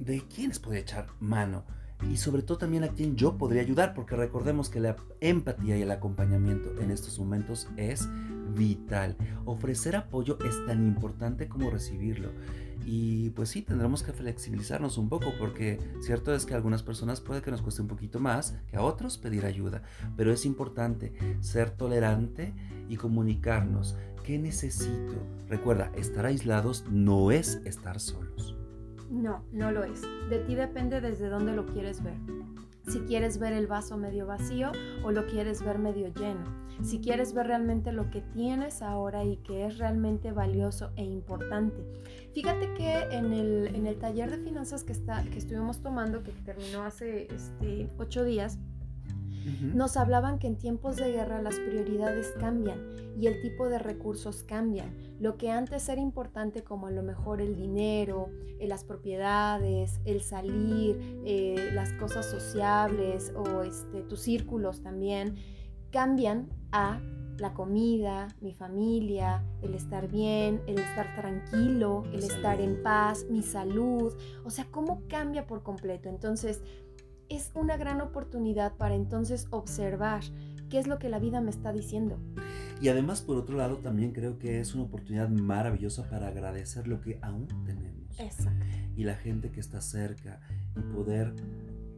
de 0.00 0.22
quiénes 0.34 0.58
podría 0.58 0.80
echar 0.80 1.08
mano? 1.20 1.64
Y 2.10 2.16
sobre 2.16 2.42
todo 2.42 2.58
también 2.58 2.84
a 2.84 2.88
quien 2.88 3.16
yo 3.16 3.36
podría 3.38 3.62
ayudar, 3.62 3.94
porque 3.94 4.16
recordemos 4.16 4.68
que 4.68 4.80
la 4.80 4.96
empatía 5.20 5.78
y 5.78 5.82
el 5.82 5.90
acompañamiento 5.90 6.78
en 6.80 6.90
estos 6.90 7.18
momentos 7.18 7.68
es 7.76 8.08
vital. 8.54 9.16
Ofrecer 9.44 9.96
apoyo 9.96 10.38
es 10.44 10.64
tan 10.66 10.86
importante 10.86 11.48
como 11.48 11.70
recibirlo. 11.70 12.30
Y 12.84 13.30
pues 13.30 13.50
sí, 13.50 13.62
tendremos 13.62 14.02
que 14.02 14.12
flexibilizarnos 14.12 14.98
un 14.98 15.08
poco, 15.08 15.32
porque 15.38 15.78
cierto 16.00 16.34
es 16.34 16.44
que 16.44 16.54
a 16.54 16.56
algunas 16.56 16.82
personas 16.82 17.20
puede 17.20 17.42
que 17.42 17.50
nos 17.50 17.62
cueste 17.62 17.82
un 17.82 17.88
poquito 17.88 18.18
más 18.18 18.56
que 18.68 18.76
a 18.76 18.82
otros 18.82 19.18
pedir 19.18 19.46
ayuda, 19.46 19.82
pero 20.16 20.32
es 20.32 20.44
importante 20.44 21.12
ser 21.40 21.70
tolerante 21.70 22.52
y 22.88 22.96
comunicarnos. 22.96 23.96
¿Qué 24.24 24.38
necesito? 24.38 25.14
Recuerda, 25.48 25.92
estar 25.96 26.26
aislados 26.26 26.84
no 26.90 27.30
es 27.30 27.60
estar 27.64 28.00
solos. 28.00 28.56
No, 29.12 29.44
no 29.52 29.70
lo 29.70 29.84
es. 29.84 30.00
De 30.30 30.38
ti 30.38 30.54
depende 30.54 31.02
desde 31.02 31.28
dónde 31.28 31.52
lo 31.52 31.66
quieres 31.66 32.02
ver. 32.02 32.16
Si 32.88 33.00
quieres 33.00 33.38
ver 33.38 33.52
el 33.52 33.66
vaso 33.66 33.98
medio 33.98 34.26
vacío 34.26 34.72
o 35.04 35.12
lo 35.12 35.26
quieres 35.26 35.62
ver 35.62 35.78
medio 35.78 36.08
lleno. 36.14 36.44
Si 36.82 36.98
quieres 36.98 37.34
ver 37.34 37.48
realmente 37.48 37.92
lo 37.92 38.10
que 38.10 38.22
tienes 38.22 38.80
ahora 38.80 39.22
y 39.22 39.36
que 39.36 39.66
es 39.66 39.76
realmente 39.76 40.32
valioso 40.32 40.92
e 40.96 41.04
importante. 41.04 41.84
Fíjate 42.32 42.72
que 42.72 43.02
en 43.12 43.34
el, 43.34 43.74
en 43.74 43.86
el 43.86 43.98
taller 43.98 44.30
de 44.30 44.38
finanzas 44.38 44.82
que, 44.82 44.92
está, 44.92 45.22
que 45.24 45.38
estuvimos 45.38 45.82
tomando, 45.82 46.22
que 46.22 46.32
terminó 46.32 46.82
hace 46.82 47.28
este, 47.32 47.90
ocho 47.98 48.24
días, 48.24 48.58
Nos 49.60 49.96
hablaban 49.96 50.38
que 50.38 50.46
en 50.46 50.56
tiempos 50.56 50.96
de 50.96 51.12
guerra 51.12 51.42
las 51.42 51.56
prioridades 51.56 52.32
cambian 52.38 52.78
y 53.18 53.26
el 53.26 53.40
tipo 53.40 53.68
de 53.68 53.78
recursos 53.78 54.42
cambian. 54.42 54.94
Lo 55.18 55.36
que 55.36 55.50
antes 55.50 55.88
era 55.88 56.00
importante 56.00 56.62
como 56.62 56.86
a 56.86 56.90
lo 56.90 57.02
mejor 57.02 57.40
el 57.40 57.56
dinero, 57.56 58.28
eh, 58.58 58.66
las 58.66 58.84
propiedades, 58.84 60.00
el 60.04 60.22
salir, 60.22 61.22
eh, 61.24 61.70
las 61.72 61.92
cosas 61.94 62.26
sociables 62.26 63.32
o 63.36 63.62
este, 63.62 64.02
tus 64.02 64.20
círculos 64.20 64.82
también, 64.82 65.36
cambian 65.90 66.48
a 66.72 67.00
la 67.38 67.54
comida, 67.54 68.28
mi 68.40 68.52
familia, 68.52 69.44
el 69.62 69.74
estar 69.74 70.08
bien, 70.08 70.62
el 70.66 70.78
estar 70.78 71.14
tranquilo, 71.16 72.04
el 72.12 72.20
estar 72.20 72.60
en 72.60 72.82
paz, 72.82 73.26
mi 73.30 73.42
salud. 73.42 74.14
O 74.44 74.50
sea, 74.50 74.66
¿cómo 74.70 75.02
cambia 75.08 75.46
por 75.46 75.62
completo? 75.62 76.08
Entonces, 76.08 76.62
es 77.36 77.50
una 77.54 77.76
gran 77.76 78.00
oportunidad 78.00 78.76
para 78.76 78.94
entonces 78.94 79.46
observar 79.50 80.22
qué 80.68 80.78
es 80.78 80.86
lo 80.86 80.98
que 80.98 81.08
la 81.08 81.18
vida 81.18 81.40
me 81.40 81.50
está 81.50 81.72
diciendo. 81.72 82.18
Y 82.80 82.88
además, 82.88 83.22
por 83.22 83.36
otro 83.36 83.56
lado, 83.56 83.78
también 83.78 84.12
creo 84.12 84.38
que 84.38 84.60
es 84.60 84.74
una 84.74 84.84
oportunidad 84.84 85.28
maravillosa 85.28 86.08
para 86.10 86.28
agradecer 86.28 86.88
lo 86.88 87.00
que 87.00 87.18
aún 87.22 87.46
tenemos. 87.64 88.18
Exacto. 88.18 88.64
Y 88.96 89.04
la 89.04 89.14
gente 89.14 89.50
que 89.50 89.60
está 89.60 89.80
cerca 89.80 90.40
y 90.76 90.80
poder 90.94 91.32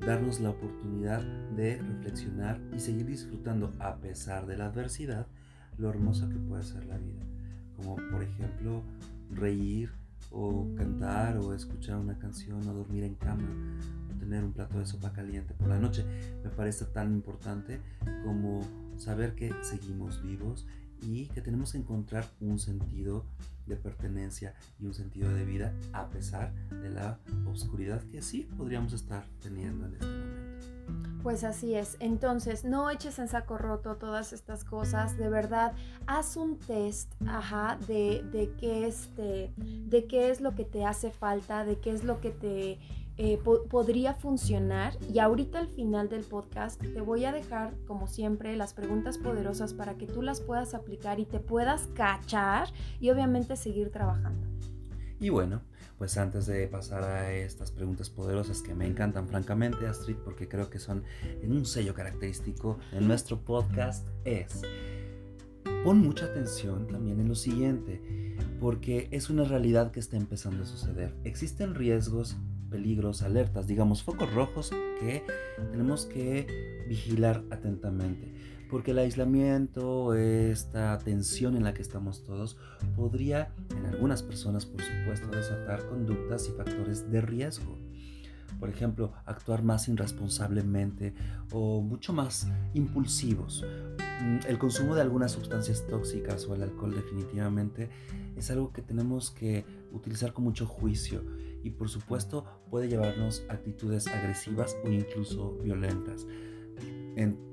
darnos 0.00 0.40
la 0.40 0.50
oportunidad 0.50 1.22
de 1.56 1.78
reflexionar 1.78 2.60
y 2.72 2.78
seguir 2.78 3.06
disfrutando 3.06 3.72
a 3.80 3.96
pesar 3.96 4.46
de 4.46 4.56
la 4.56 4.66
adversidad 4.66 5.26
lo 5.78 5.88
hermosa 5.88 6.28
que 6.28 6.38
puede 6.38 6.62
ser 6.62 6.84
la 6.84 6.98
vida. 6.98 7.22
Como 7.76 7.96
por 7.96 8.22
ejemplo 8.22 8.82
reír 9.30 9.90
o 10.30 10.68
cantar 10.76 11.38
o 11.38 11.54
escuchar 11.54 11.96
una 11.96 12.18
canción 12.18 12.66
o 12.68 12.74
dormir 12.74 13.04
en 13.04 13.14
cama 13.14 13.48
tener 14.24 14.42
un 14.42 14.52
plato 14.52 14.78
de 14.78 14.86
sopa 14.86 15.12
caliente 15.12 15.54
por 15.54 15.68
la 15.68 15.78
noche. 15.78 16.04
Me 16.42 16.50
parece 16.50 16.86
tan 16.86 17.12
importante 17.12 17.80
como 18.24 18.62
saber 18.96 19.34
que 19.34 19.52
seguimos 19.62 20.22
vivos 20.22 20.66
y 21.02 21.26
que 21.26 21.42
tenemos 21.42 21.72
que 21.72 21.78
encontrar 21.78 22.24
un 22.40 22.58
sentido 22.58 23.26
de 23.66 23.76
pertenencia 23.76 24.54
y 24.78 24.86
un 24.86 24.94
sentido 24.94 25.32
de 25.32 25.44
vida 25.44 25.74
a 25.92 26.08
pesar 26.08 26.54
de 26.70 26.90
la 26.90 27.18
oscuridad 27.46 28.02
que 28.04 28.22
sí 28.22 28.48
podríamos 28.56 28.92
estar 28.92 29.24
teniendo 29.42 29.86
en 29.86 29.92
este 29.94 30.06
momento. 30.06 30.44
Pues 31.22 31.42
así 31.42 31.74
es. 31.74 31.96
Entonces, 32.00 32.64
no 32.64 32.90
eches 32.90 33.18
en 33.18 33.28
saco 33.28 33.56
roto 33.56 33.96
todas 33.96 34.34
estas 34.34 34.62
cosas. 34.62 35.16
De 35.16 35.30
verdad, 35.30 35.72
haz 36.06 36.36
un 36.36 36.58
test, 36.58 37.14
ajá, 37.26 37.78
de, 37.86 38.22
de 38.30 38.52
qué 38.58 38.86
este, 38.86 39.54
de 39.56 40.06
qué 40.06 40.30
es 40.30 40.42
lo 40.42 40.54
que 40.54 40.66
te 40.66 40.84
hace 40.84 41.10
falta, 41.10 41.64
de 41.64 41.80
qué 41.80 41.92
es 41.92 42.04
lo 42.04 42.20
que 42.20 42.30
te 42.30 42.78
eh, 43.16 43.38
podría 43.70 44.14
funcionar. 44.14 44.96
Y 45.12 45.18
ahorita 45.18 45.58
al 45.58 45.68
final 45.68 46.08
del 46.08 46.24
podcast 46.24 46.80
te 46.80 47.00
voy 47.00 47.24
a 47.24 47.32
dejar, 47.32 47.74
como 47.86 48.08
siempre, 48.08 48.56
las 48.56 48.74
preguntas 48.74 49.18
poderosas 49.18 49.72
para 49.74 49.94
que 49.94 50.06
tú 50.06 50.22
las 50.22 50.40
puedas 50.40 50.74
aplicar 50.74 51.20
y 51.20 51.26
te 51.26 51.40
puedas 51.40 51.88
cachar 51.94 52.68
y 53.00 53.10
obviamente 53.10 53.56
seguir 53.56 53.90
trabajando. 53.90 54.46
Y 55.20 55.28
bueno, 55.28 55.62
pues 55.98 56.18
antes 56.18 56.46
de 56.46 56.66
pasar 56.66 57.04
a 57.04 57.32
estas 57.32 57.70
preguntas 57.70 58.10
poderosas 58.10 58.62
que 58.62 58.74
me 58.74 58.86
encantan 58.86 59.28
francamente, 59.28 59.86
Astrid, 59.86 60.16
porque 60.16 60.48
creo 60.48 60.68
que 60.68 60.78
son 60.78 61.04
en 61.40 61.52
un 61.52 61.64
sello 61.64 61.94
característico 61.94 62.78
en 62.92 63.06
nuestro 63.06 63.40
podcast, 63.40 64.06
es 64.24 64.62
pon 65.84 65.98
mucha 65.98 66.26
atención 66.26 66.88
también 66.88 67.20
en 67.20 67.28
lo 67.28 67.34
siguiente, 67.34 68.00
porque 68.60 69.08
es 69.12 69.30
una 69.30 69.44
realidad 69.44 69.92
que 69.92 70.00
está 70.00 70.16
empezando 70.16 70.64
a 70.64 70.66
suceder. 70.66 71.14
Existen 71.24 71.74
riesgos 71.74 72.36
peligros, 72.74 73.22
alertas, 73.22 73.68
digamos 73.68 74.02
focos 74.02 74.34
rojos 74.34 74.70
que 74.98 75.22
tenemos 75.70 76.06
que 76.06 76.84
vigilar 76.88 77.44
atentamente. 77.52 78.34
Porque 78.68 78.90
el 78.90 78.98
aislamiento, 78.98 80.12
esta 80.14 80.98
tensión 80.98 81.56
en 81.56 81.62
la 81.62 81.72
que 81.72 81.82
estamos 81.82 82.24
todos, 82.24 82.56
podría 82.96 83.52
en 83.78 83.86
algunas 83.86 84.24
personas, 84.24 84.66
por 84.66 84.82
supuesto, 84.82 85.28
desatar 85.28 85.86
conductas 85.88 86.48
y 86.48 86.52
factores 86.56 87.08
de 87.12 87.20
riesgo. 87.20 87.78
Por 88.58 88.70
ejemplo, 88.70 89.12
actuar 89.24 89.62
más 89.62 89.86
irresponsablemente 89.88 91.14
o 91.52 91.80
mucho 91.80 92.12
más 92.12 92.48
impulsivos. 92.72 93.64
Mm, 94.20 94.38
el 94.48 94.58
consumo 94.58 94.96
de 94.96 95.02
algunas 95.02 95.30
sustancias 95.30 95.86
tóxicas 95.86 96.44
o 96.46 96.56
el 96.56 96.62
alcohol 96.62 96.92
definitivamente 96.92 97.88
es 98.36 98.50
algo 98.50 98.72
que 98.72 98.82
tenemos 98.82 99.30
que 99.30 99.64
utilizar 99.92 100.32
con 100.32 100.42
mucho 100.42 100.66
juicio 100.66 101.22
y 101.64 101.70
por 101.70 101.88
supuesto 101.88 102.44
puede 102.70 102.88
llevarnos 102.88 103.42
a 103.48 103.54
actitudes 103.54 104.06
agresivas 104.06 104.76
o 104.84 104.88
incluso 104.88 105.58
violentas. 105.58 106.26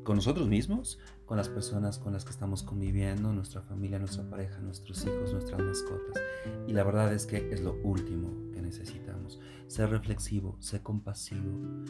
con 0.03 0.15
nosotros 0.15 0.47
mismos, 0.47 0.99
con 1.25 1.37
las 1.37 1.47
personas 1.47 1.99
con 1.99 2.13
las 2.13 2.25
que 2.25 2.31
estamos 2.31 2.63
conviviendo, 2.63 3.31
nuestra 3.31 3.61
familia, 3.61 3.99
nuestra 3.99 4.27
pareja, 4.29 4.59
nuestros 4.59 5.05
hijos, 5.05 5.31
nuestras 5.31 5.61
mascotas. 5.61 6.21
Y 6.67 6.73
la 6.73 6.83
verdad 6.83 7.13
es 7.13 7.25
que 7.25 7.53
es 7.53 7.61
lo 7.61 7.75
último 7.83 8.51
que 8.51 8.61
necesitamos. 8.61 9.39
Ser 9.67 9.89
reflexivo, 9.91 10.57
ser 10.59 10.81
compasivo. 10.81 11.85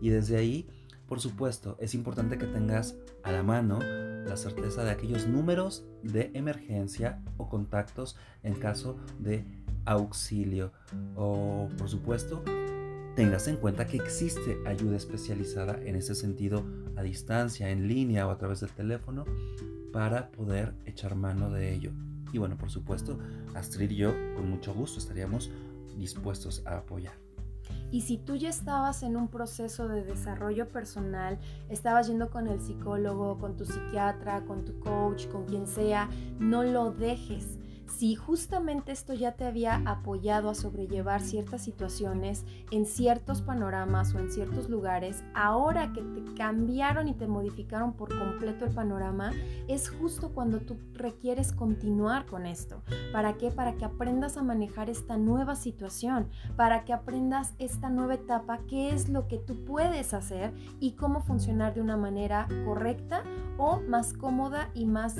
Y 0.00 0.10
desde 0.10 0.36
ahí, 0.36 0.68
por 1.06 1.20
supuesto, 1.20 1.76
es 1.80 1.94
importante 1.94 2.36
que 2.36 2.46
tengas 2.46 2.96
a 3.22 3.32
la 3.32 3.42
mano 3.42 3.78
la 4.26 4.36
certeza 4.36 4.84
de 4.84 4.90
aquellos 4.90 5.26
números 5.26 5.84
de 6.02 6.30
emergencia 6.34 7.20
o 7.36 7.48
contactos 7.48 8.16
en 8.42 8.54
caso 8.54 8.96
de 9.18 9.44
auxilio. 9.84 10.72
O, 11.16 11.68
por 11.76 11.88
supuesto, 11.88 12.42
tengas 13.16 13.48
en 13.48 13.56
cuenta 13.56 13.86
que 13.86 13.96
existe 13.98 14.58
ayuda 14.66 14.96
especializada 14.96 15.78
en 15.82 15.96
ese 15.96 16.14
sentido 16.14 16.64
a 16.96 17.02
distancia, 17.02 17.70
en 17.70 17.88
línea 17.88 18.26
o 18.26 18.30
a 18.30 18.38
través 18.38 18.60
del 18.60 18.70
teléfono 18.70 19.24
para 19.92 20.30
poder 20.30 20.74
echar 20.86 21.14
mano 21.14 21.50
de 21.50 21.74
ello. 21.74 21.92
Y 22.32 22.38
bueno, 22.38 22.56
por 22.56 22.70
supuesto, 22.70 23.18
Astrid 23.54 23.90
y 23.90 23.96
yo 23.96 24.14
con 24.34 24.48
mucho 24.48 24.72
gusto 24.72 24.98
estaríamos 24.98 25.50
dispuestos 25.98 26.62
a 26.66 26.78
apoyar. 26.78 27.21
Y 27.90 28.02
si 28.02 28.16
tú 28.16 28.36
ya 28.36 28.48
estabas 28.48 29.02
en 29.02 29.16
un 29.16 29.28
proceso 29.28 29.88
de 29.88 30.02
desarrollo 30.02 30.68
personal, 30.68 31.38
estabas 31.68 32.08
yendo 32.08 32.30
con 32.30 32.46
el 32.48 32.60
psicólogo, 32.60 33.38
con 33.38 33.56
tu 33.56 33.64
psiquiatra, 33.64 34.44
con 34.44 34.64
tu 34.64 34.78
coach, 34.80 35.26
con 35.28 35.44
quien 35.44 35.66
sea, 35.66 36.08
no 36.38 36.62
lo 36.62 36.92
dejes 36.92 37.58
si 37.96 38.14
justamente 38.14 38.90
esto 38.90 39.12
ya 39.12 39.32
te 39.32 39.44
había 39.44 39.82
apoyado 39.84 40.48
a 40.48 40.54
sobrellevar 40.54 41.20
ciertas 41.20 41.62
situaciones 41.62 42.44
en 42.70 42.86
ciertos 42.86 43.42
panoramas 43.42 44.14
o 44.14 44.18
en 44.18 44.30
ciertos 44.30 44.68
lugares, 44.70 45.22
ahora 45.34 45.92
que 45.92 46.02
te 46.02 46.34
cambiaron 46.34 47.08
y 47.08 47.14
te 47.14 47.26
modificaron 47.26 47.92
por 47.92 48.08
completo 48.18 48.64
el 48.64 48.74
panorama, 48.74 49.32
es 49.68 49.90
justo 49.90 50.30
cuando 50.30 50.60
tú 50.60 50.78
requieres 50.94 51.52
continuar 51.52 52.26
con 52.26 52.46
esto. 52.46 52.82
¿Para 53.12 53.34
qué? 53.34 53.50
Para 53.50 53.74
que 53.74 53.84
aprendas 53.84 54.36
a 54.36 54.42
manejar 54.42 54.88
esta 54.88 55.16
nueva 55.16 55.54
situación, 55.54 56.28
para 56.56 56.84
que 56.84 56.92
aprendas 56.92 57.54
esta 57.58 57.90
nueva 57.90 58.14
etapa, 58.14 58.60
qué 58.68 58.90
es 58.90 59.10
lo 59.10 59.28
que 59.28 59.38
tú 59.38 59.64
puedes 59.64 60.14
hacer 60.14 60.54
y 60.80 60.92
cómo 60.92 61.20
funcionar 61.20 61.74
de 61.74 61.82
una 61.82 61.96
manera 61.96 62.48
correcta 62.64 63.22
o 63.58 63.80
más 63.80 64.14
cómoda 64.14 64.70
y 64.74 64.86
más 64.86 65.16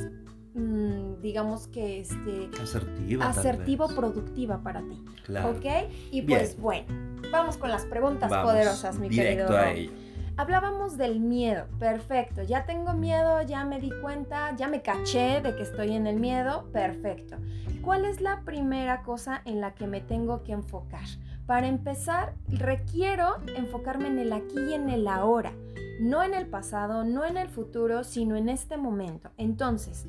digamos 0.54 1.66
que 1.66 2.00
este 2.00 2.50
asertiva 2.60 3.26
asertivo 3.26 3.88
productiva 3.88 4.62
para 4.62 4.80
ti 4.82 5.02
claro. 5.24 5.50
ok 5.50 5.90
y 6.10 6.22
pues 6.22 6.60
bueno 6.60 6.86
vamos 7.30 7.56
con 7.56 7.70
las 7.70 7.86
preguntas 7.86 8.30
poderosas 8.30 8.98
mi 8.98 9.08
querido 9.08 9.48
a 9.48 9.72
hablábamos 10.36 10.98
del 10.98 11.20
miedo 11.20 11.66
perfecto 11.78 12.42
ya 12.42 12.66
tengo 12.66 12.92
miedo 12.92 13.40
ya 13.42 13.64
me 13.64 13.80
di 13.80 13.90
cuenta 14.02 14.54
ya 14.56 14.68
me 14.68 14.82
caché 14.82 15.40
de 15.40 15.56
que 15.56 15.62
estoy 15.62 15.92
en 15.92 16.06
el 16.06 16.16
miedo 16.16 16.68
perfecto. 16.72 17.36
Cuál 17.82 18.04
es 18.04 18.20
la 18.20 18.42
primera 18.42 19.02
cosa 19.02 19.42
en 19.44 19.60
la 19.60 19.74
que 19.74 19.88
me 19.88 20.00
tengo 20.00 20.44
que 20.44 20.52
enfocar 20.52 21.04
para 21.46 21.66
empezar 21.66 22.34
requiero 22.48 23.38
enfocarme 23.56 24.06
en 24.08 24.18
el 24.18 24.32
aquí 24.32 24.58
y 24.70 24.74
en 24.74 24.88
el 24.88 25.08
ahora 25.08 25.52
no 26.02 26.22
en 26.22 26.34
el 26.34 26.46
pasado, 26.46 27.04
no 27.04 27.24
en 27.24 27.36
el 27.36 27.48
futuro, 27.48 28.02
sino 28.02 28.36
en 28.36 28.48
este 28.48 28.76
momento. 28.76 29.30
Entonces, 29.36 30.06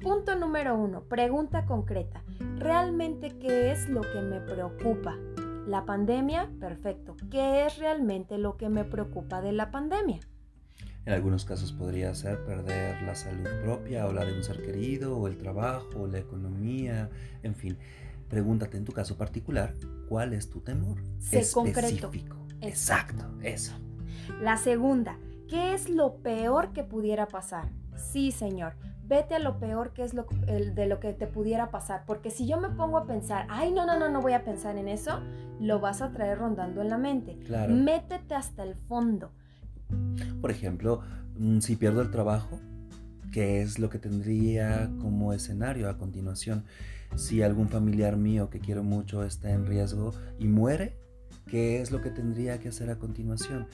Punto 0.00 0.36
número 0.36 0.76
uno, 0.76 1.04
pregunta 1.04 1.64
concreta. 1.64 2.22
¿Realmente 2.58 3.38
qué 3.38 3.72
es 3.72 3.88
lo 3.88 4.02
que 4.02 4.20
me 4.20 4.40
preocupa? 4.40 5.16
¿La 5.66 5.86
pandemia? 5.86 6.50
Perfecto. 6.60 7.16
¿Qué 7.30 7.64
es 7.64 7.78
realmente 7.78 8.36
lo 8.36 8.56
que 8.56 8.68
me 8.68 8.84
preocupa 8.84 9.40
de 9.40 9.52
la 9.52 9.70
pandemia? 9.70 10.20
En 11.06 11.12
algunos 11.12 11.44
casos 11.44 11.72
podría 11.72 12.14
ser 12.14 12.44
perder 12.44 13.00
la 13.02 13.14
salud 13.14 13.48
propia 13.62 14.06
o 14.06 14.12
la 14.12 14.24
de 14.24 14.34
un 14.34 14.42
ser 14.42 14.62
querido 14.62 15.16
o 15.16 15.26
el 15.26 15.38
trabajo 15.38 16.02
o 16.02 16.06
la 16.06 16.18
economía, 16.18 17.10
en 17.42 17.54
fin. 17.54 17.78
Pregúntate 18.28 18.76
en 18.76 18.84
tu 18.84 18.92
caso 18.92 19.16
particular, 19.16 19.74
¿cuál 20.08 20.32
es 20.32 20.50
tu 20.50 20.60
temor? 20.60 20.98
Sé 21.18 21.40
Específico. 21.40 22.36
Exacto, 22.60 23.24
eso. 23.42 23.72
La 24.40 24.56
segunda, 24.56 25.18
¿qué 25.48 25.74
es 25.74 25.88
lo 25.88 26.16
peor 26.16 26.72
que 26.72 26.84
pudiera 26.84 27.26
pasar? 27.26 27.68
Sí, 27.96 28.32
señor 28.32 28.74
vete 29.06 29.34
a 29.34 29.38
lo 29.38 29.58
peor 29.58 29.92
que 29.92 30.02
es 30.04 30.14
lo, 30.14 30.26
de 30.46 30.86
lo 30.86 31.00
que 31.00 31.12
te 31.12 31.26
pudiera 31.26 31.70
pasar. 31.70 32.04
Porque 32.06 32.30
si 32.30 32.46
yo 32.46 32.60
me 32.60 32.70
pongo 32.70 32.98
a 32.98 33.06
pensar, 33.06 33.46
ay, 33.50 33.70
no, 33.70 33.86
no, 33.86 33.98
no, 33.98 34.08
no 34.08 34.20
voy 34.20 34.32
a 34.32 34.44
pensar 34.44 34.76
en 34.76 34.88
eso, 34.88 35.20
lo 35.60 35.80
vas 35.80 36.02
a 36.02 36.12
traer 36.12 36.38
rondando 36.38 36.82
en 36.82 36.88
la 36.88 36.98
mente. 36.98 37.38
Claro. 37.46 37.74
Métete 37.74 38.34
hasta 38.34 38.62
el 38.62 38.74
fondo. 38.74 39.30
Por 40.40 40.50
ejemplo, 40.50 41.02
mm, 41.38 41.60
si 41.60 41.76
pierdo 41.76 42.00
el 42.02 42.10
trabajo, 42.10 42.58
¿qué 43.32 43.62
es 43.62 43.78
lo 43.78 43.90
que 43.90 43.98
tendría 43.98 44.90
como 45.00 45.32
escenario 45.32 45.88
a 45.88 45.98
continuación? 45.98 46.64
Si 47.16 47.42
algún 47.42 47.68
familiar 47.68 48.16
mío 48.16 48.50
que 48.50 48.60
quiero 48.60 48.82
mucho 48.82 49.24
está 49.24 49.50
en 49.50 49.66
riesgo 49.66 50.12
y 50.38 50.48
muere, 50.48 50.96
¿qué 51.46 51.80
es 51.80 51.92
lo 51.92 52.00
que 52.00 52.10
tendría 52.10 52.58
que 52.58 52.68
hacer 52.68 52.90
a 52.90 52.98
continuación? 52.98 53.68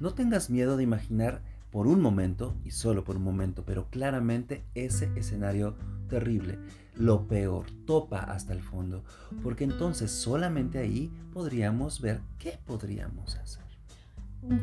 No 0.00 0.12
tengas 0.12 0.50
miedo 0.50 0.76
de 0.76 0.82
imaginar 0.82 1.42
por 1.72 1.86
un 1.86 2.00
momento, 2.02 2.54
y 2.64 2.70
solo 2.70 3.02
por 3.02 3.16
un 3.16 3.24
momento, 3.24 3.64
pero 3.64 3.88
claramente 3.88 4.62
ese 4.74 5.10
escenario 5.16 5.74
terrible, 6.06 6.58
lo 6.94 7.26
peor, 7.26 7.64
topa 7.86 8.18
hasta 8.18 8.52
el 8.52 8.62
fondo, 8.62 9.02
porque 9.42 9.64
entonces 9.64 10.10
solamente 10.10 10.78
ahí 10.78 11.10
podríamos 11.32 12.02
ver 12.02 12.20
qué 12.38 12.58
podríamos 12.66 13.36
hacer. 13.36 13.71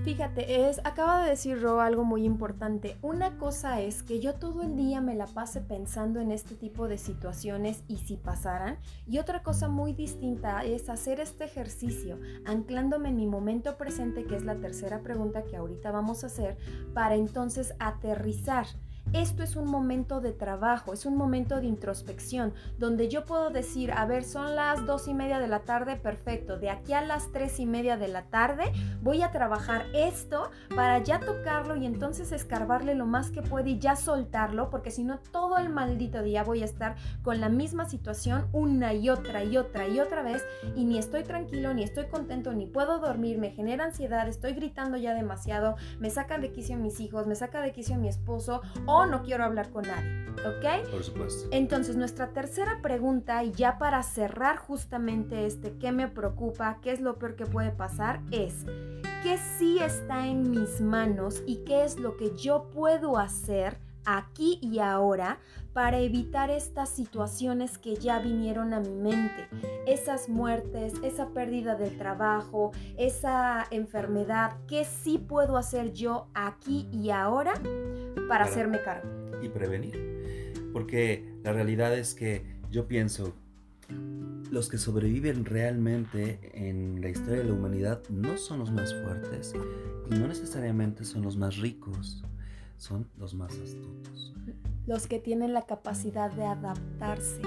Fíjate, 0.04 0.68
es, 0.68 0.80
acaba 0.84 1.24
de 1.24 1.30
decir 1.30 1.62
Ro 1.62 1.80
algo 1.80 2.04
muy 2.04 2.26
importante. 2.26 2.98
Una 3.02 3.38
cosa 3.38 3.80
es 3.80 4.04
que 4.04 4.20
yo 4.20 4.36
todo 4.36 4.62
el 4.62 4.76
día 4.76 5.00
me 5.00 5.16
la 5.16 5.26
pase 5.26 5.62
pensando 5.62 6.20
en 6.20 6.32
este 6.32 6.56
tipo 6.56 6.90
de 6.90 6.98
situaciones 6.98 7.84
y 7.88 7.98
si 7.98 8.18
pasaran. 8.18 8.78
Y 9.08 9.20
otra 9.20 9.42
cosa 9.42 9.70
muy 9.70 9.94
distinta 9.94 10.66
es 10.66 10.90
hacer 10.90 11.22
este 11.22 11.46
ejercicio, 11.46 12.20
anclándome 12.46 13.08
en 13.08 13.16
mi 13.16 13.26
momento 13.26 13.78
presente, 13.78 14.26
que 14.26 14.36
es 14.36 14.44
la 14.44 14.60
tercera 14.60 15.00
pregunta 15.02 15.46
que 15.46 15.56
ahorita 15.56 15.92
vamos 15.92 16.26
a 16.26 16.28
hacer, 16.28 16.58
para 16.94 17.16
entonces 17.16 17.74
aterrizar 17.80 18.66
esto 19.14 19.42
es 19.42 19.56
un 19.56 19.66
momento 19.66 20.22
de 20.22 20.34
trabajo, 20.34 20.94
es 20.94 21.06
un 21.06 21.18
momento 21.18 21.60
de 21.60 21.66
introspección, 21.66 22.54
donde 22.78 23.10
yo 23.10 23.26
puedo 23.26 23.50
decir, 23.50 23.92
a 23.92 24.06
ver, 24.06 24.24
son 24.24 24.56
las 24.56 24.86
dos 24.86 25.08
y 25.08 25.14
media 25.14 25.40
de 25.40 25.48
la 25.48 25.62
tarde, 25.62 25.96
perfecto, 25.96 26.58
de 26.58 26.70
aquí 26.70 26.94
a 26.94 27.02
las 27.02 27.32
tres 27.32 27.60
y 27.60 27.66
media 27.66 27.98
de 27.98 28.08
la 28.08 28.24
tarde 28.24 28.72
voy 29.02 29.24
a 29.24 29.32
trabajar 29.32 29.86
esto 29.94 30.52
para 30.76 31.00
ya 31.00 31.20
tocarlo 31.20 31.76
y 31.76 31.86
entonces 31.86 32.32
escarbarle 32.32 32.94
lo 32.94 33.06
más 33.06 33.32
que 33.32 33.42
puede 33.42 33.72
y 33.72 33.80
ya 33.80 33.96
soltarlo, 33.96 34.70
porque 34.70 34.92
si 34.92 35.04
no 35.04 35.20
todo 35.32 35.58
el 35.58 35.70
maldito 35.70 36.22
día 36.22 36.44
voy 36.44 36.62
a 36.62 36.66
estar 36.66 36.96
con 37.24 37.42
la 37.42 37.50
misma 37.50 37.90
situación 37.90 38.48
una 38.52 38.94
y 38.94 39.10
otra 39.10 39.44
y 39.44 39.58
otra 39.58 39.88
y 39.88 40.00
otra 40.00 40.22
vez 40.22 40.44
y 40.76 40.86
ni 40.86 40.98
estoy 40.98 41.24
tranquilo, 41.24 41.74
ni 41.74 41.84
estoy 41.84 42.06
contento, 42.06 42.54
ni 42.54 42.68
puedo 42.68 43.00
dormir, 43.00 43.40
me 43.40 43.52
genera 43.52 43.86
ansiedad, 43.86 44.28
estoy 44.28 44.54
gritando 44.54 44.98
ya 44.98 45.14
demasiado, 45.14 45.76
me 46.00 46.10
saca 46.10 46.38
de 46.38 46.52
quicio 46.52 46.78
mis 46.78 47.00
hijos, 47.00 47.26
me 47.26 47.36
saca 47.36 47.62
de 47.62 47.72
quicio 47.72 47.96
mi 47.98 48.08
esposo 48.08 48.62
no 49.06 49.24
quiero 49.24 49.44
hablar 49.44 49.70
con 49.70 49.84
nadie, 49.84 50.26
¿ok? 50.46 50.90
Por 50.92 51.04
supuesto. 51.04 51.48
Entonces, 51.52 51.96
nuestra 51.96 52.30
tercera 52.30 52.80
pregunta, 52.82 53.44
y 53.44 53.52
ya 53.52 53.78
para 53.78 54.04
cerrar 54.04 54.58
justamente 54.58 55.46
este, 55.46 55.78
¿qué 55.78 55.92
me 55.92 56.08
preocupa? 56.08 56.80
¿Qué 56.82 56.92
es 56.92 57.02
lo 57.02 57.18
peor 57.18 57.36
que 57.36 57.46
puede 57.46 57.72
pasar? 57.72 58.22
Es, 58.32 58.66
¿qué 59.24 59.38
sí 59.58 59.80
está 59.80 60.28
en 60.28 60.50
mis 60.50 60.82
manos 60.82 61.44
y 61.46 61.64
qué 61.66 61.84
es 61.84 62.00
lo 62.00 62.18
que 62.18 62.36
yo 62.36 62.70
puedo 62.72 63.18
hacer? 63.18 63.78
Aquí 64.06 64.60
y 64.62 64.80
ahora 64.80 65.40
para 65.74 66.00
evitar 66.00 66.50
estas 66.50 66.90
situaciones 66.90 67.78
que 67.78 67.96
ya 67.96 68.20
vinieron 68.20 68.74
a 68.74 68.80
mi 68.80 68.96
mente, 68.96 69.48
esas 69.88 70.28
muertes, 70.28 70.94
esa 71.04 71.30
pérdida 71.30 71.76
del 71.76 71.98
trabajo, 71.98 72.72
esa 72.98 73.66
enfermedad, 73.72 74.58
¿qué 74.68 74.84
sí 74.86 75.18
puedo 75.18 75.58
hacer 75.58 75.94
yo 75.94 76.28
aquí 76.34 76.88
y 76.92 77.12
ahora 77.12 77.54
para, 78.28 78.46
hacerme 78.46 78.82
cargo? 78.82 79.08
Y 79.42 79.50
prevenir, 79.50 80.64
porque 80.74 81.34
la 81.44 81.54
realidad 81.54 81.98
es 81.98 82.14
que 82.14 82.44
yo 82.72 82.88
pienso, 82.88 83.34
los 84.52 84.70
que 84.70 84.78
sobreviven 84.78 85.46
realmente 85.46 86.40
en 86.54 87.02
la 87.02 87.10
historia 87.10 87.38
de 87.38 87.44
la 87.46 87.54
humanidad 87.54 88.02
no 88.10 88.38
son 88.38 88.60
los 88.60 88.72
más 88.72 88.94
fuertes 89.04 89.54
y 90.10 90.16
no 90.16 90.28
necesariamente 90.28 91.06
son 91.06 91.22
los 91.22 91.38
más 91.38 91.58
ricos 91.58 92.24
son 92.80 93.10
los 93.18 93.34
más 93.34 93.52
astutos. 93.52 94.34
Los 94.88 95.06
que 95.06 95.20
tienen 95.20 95.54
la 95.54 95.66
capacidad 95.66 96.32
de 96.32 96.46
adaptarse. 96.46 97.42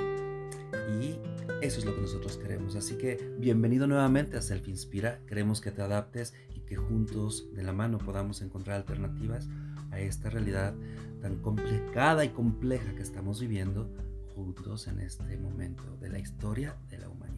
Y 1.01 1.19
eso 1.61 1.81
es 1.81 1.85
lo 1.85 1.95
que 1.95 2.03
nosotros 2.03 2.37
queremos. 2.37 2.77
Así 2.77 2.97
que 2.97 3.17
bienvenido 3.39 3.87
nuevamente 3.87 4.37
a 4.37 4.43
Self 4.43 4.69
Inspira. 4.69 5.21
Queremos 5.27 5.61
que 5.61 5.73
te 5.73 5.83
adaptes 5.83 6.35
y 6.55 6.61
que 6.61 6.77
juntos 6.77 7.49
de 7.55 7.63
la 7.63 7.73
mano 7.73 7.99
podamos 7.99 8.43
encontrar 8.43 8.77
alternativas 8.77 9.49
a 9.91 9.99
esta 9.99 10.31
realidad 10.31 10.75
tan 11.21 11.37
complicada 11.39 12.25
y 12.25 12.29
compleja 12.29 12.95
que 12.95 13.03
estamos 13.03 13.41
viviendo 13.41 13.91
juntos 14.35 14.87
en 14.87 15.01
este 15.01 15.37
momento 15.37 15.83
de 16.01 16.11
la 16.11 16.19
historia 16.19 16.77
de 16.91 16.99
la 16.99 17.09
humanidad. 17.09 17.32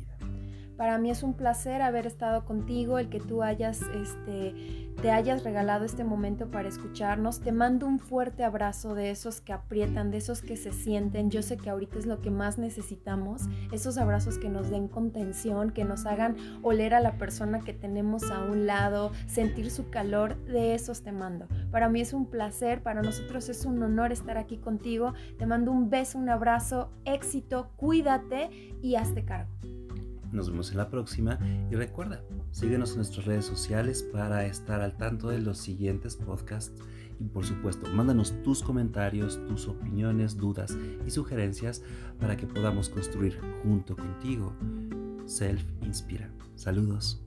Para 0.77 0.99
mí 0.99 1.11
es 1.11 1.23
un 1.23 1.35
placer 1.35 1.83
haber 1.83 2.07
estado 2.07 2.45
contigo, 2.45 2.99
el 2.99 3.09
que 3.09 3.21
tú 3.21 3.43
hayas, 3.43 3.81
este, 3.95 4.91
te 5.01 5.13
hayas 5.13 5.45
regalado 5.45 5.85
este 5.85 6.03
momento 6.03 6.51
para 6.51 6.69
escucharnos. 6.69 7.41
Te 7.41 7.53
mando 7.53 7.87
un 7.87 8.01
fuerte 8.01 8.43
abrazo 8.43 8.95
de 8.95 9.11
esos 9.11 9.41
que 9.41 9.53
aprietan, 9.53 10.11
de 10.11 10.19
esos 10.19 10.43
que 10.43 10.57
se 10.57 10.73
sienten. 10.73 11.31
Yo 11.31 11.43
sé 11.43 11.57
que 11.57 11.71
ahorita 11.71 11.99
es 11.99 12.07
lo 12.07 12.21
que 12.21 12.31
más 12.31 12.59
necesitamos, 12.59 13.43
esos 13.73 13.99
abrazos 13.99 14.39
que 14.39 14.49
nos 14.49 14.69
den 14.69 14.89
contención, 14.89 15.71
que 15.71 15.85
nos 15.85 16.07
hagan 16.07 16.37
oler 16.63 16.95
a 16.95 17.01
la 17.01 17.19
persona 17.19 17.61
que 17.61 17.73
tenemos 17.73 18.31
a 18.31 18.43
un 18.43 18.67
lado, 18.67 19.13
sentir 19.27 19.71
su 19.71 19.91
calor, 19.91 20.37
de 20.47 20.75
esos 20.75 21.03
te 21.03 21.13
mando. 21.13 21.47
Para 21.71 21.89
mí 21.89 22.01
es 22.01 22.13
un 22.13 22.27
placer, 22.27 22.83
para 22.83 23.03
nosotros 23.03 23.49
es 23.49 23.65
un 23.65 23.83
honor 23.83 24.11
estar 24.11 24.39
aquí 24.39 24.57
contigo. 24.57 25.15
Te 25.39 25.47
mando 25.47 25.71
un 25.71 25.89
beso, 25.89 26.19
un 26.19 26.29
abrazo, 26.29 26.91
éxito, 27.05 27.71
cuídate 27.77 28.51
y 28.83 28.97
hazte 28.97 29.25
cargo. 29.25 29.53
Nos 30.35 30.51
vemos 30.51 30.73
en 30.73 30.79
la 30.79 30.91
próxima 30.91 31.39
y 31.71 31.77
recuerda, 31.77 32.23
síguenos 32.51 32.91
en 32.91 32.97
nuestras 32.97 33.25
redes 33.25 33.47
sociales 33.47 34.03
para 34.03 34.45
estar 34.45 34.81
al 34.81 34.97
tanto 34.97 35.29
de 35.29 35.39
los 35.39 35.59
siguientes 35.59 36.17
podcasts 36.17 36.83
y 37.21 37.25
por 37.29 37.47
supuesto, 37.47 37.89
mándanos 37.95 38.35
tus 38.43 38.61
comentarios, 38.61 39.41
tus 39.47 39.69
opiniones, 39.69 40.37
dudas 40.37 40.77
y 41.07 41.11
sugerencias 41.11 41.83
para 42.19 42.37
que 42.37 42.49
podamos 42.49 42.89
construir 42.89 43.39
junto 43.63 43.97
contigo 43.97 44.53
Self 45.25 45.65
Inspira. 45.83 46.29
Saludos. 46.57 47.23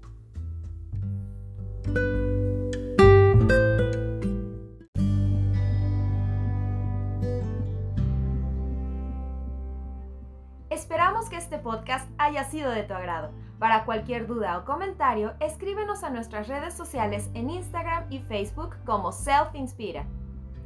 Sido 12.48 12.72
de 12.72 12.84
tu 12.84 12.94
agrado. 12.94 13.32
Para 13.60 13.86
cualquier 13.86 14.28
duda 14.28 14.58
o 14.58 14.66
comentario, 14.66 15.34
escríbenos 15.40 16.04
a 16.04 16.10
nuestras 16.10 16.48
redes 16.48 16.74
sociales 16.74 17.30
en 17.34 17.50
Instagram 17.50 18.06
y 18.10 18.20
Facebook 18.20 18.76
como 18.86 19.12
Self 19.12 19.56
Inspira. 19.56 20.06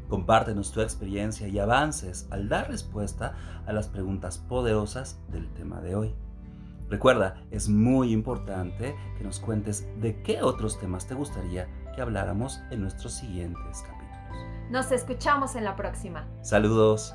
Compártenos 0.09 0.73
tu 0.73 0.81
experiencia 0.81 1.47
y 1.47 1.57
avances 1.57 2.27
al 2.31 2.49
dar 2.49 2.67
respuesta 2.67 3.33
a 3.65 3.71
las 3.71 3.87
preguntas 3.87 4.37
poderosas 4.39 5.19
del 5.29 5.49
tema 5.53 5.79
de 5.79 5.95
hoy. 5.95 6.15
Recuerda, 6.89 7.41
es 7.51 7.69
muy 7.69 8.11
importante 8.11 8.93
que 9.17 9.23
nos 9.23 9.39
cuentes 9.39 9.87
de 10.01 10.21
qué 10.21 10.41
otros 10.41 10.77
temas 10.77 11.07
te 11.07 11.15
gustaría 11.15 11.69
que 11.95 12.01
habláramos 12.01 12.61
en 12.71 12.81
nuestros 12.81 13.13
siguientes 13.13 13.81
capítulos. 13.81 14.01
Nos 14.69 14.91
escuchamos 14.91 15.55
en 15.55 15.63
la 15.63 15.77
próxima. 15.77 16.27
Saludos. 16.41 17.13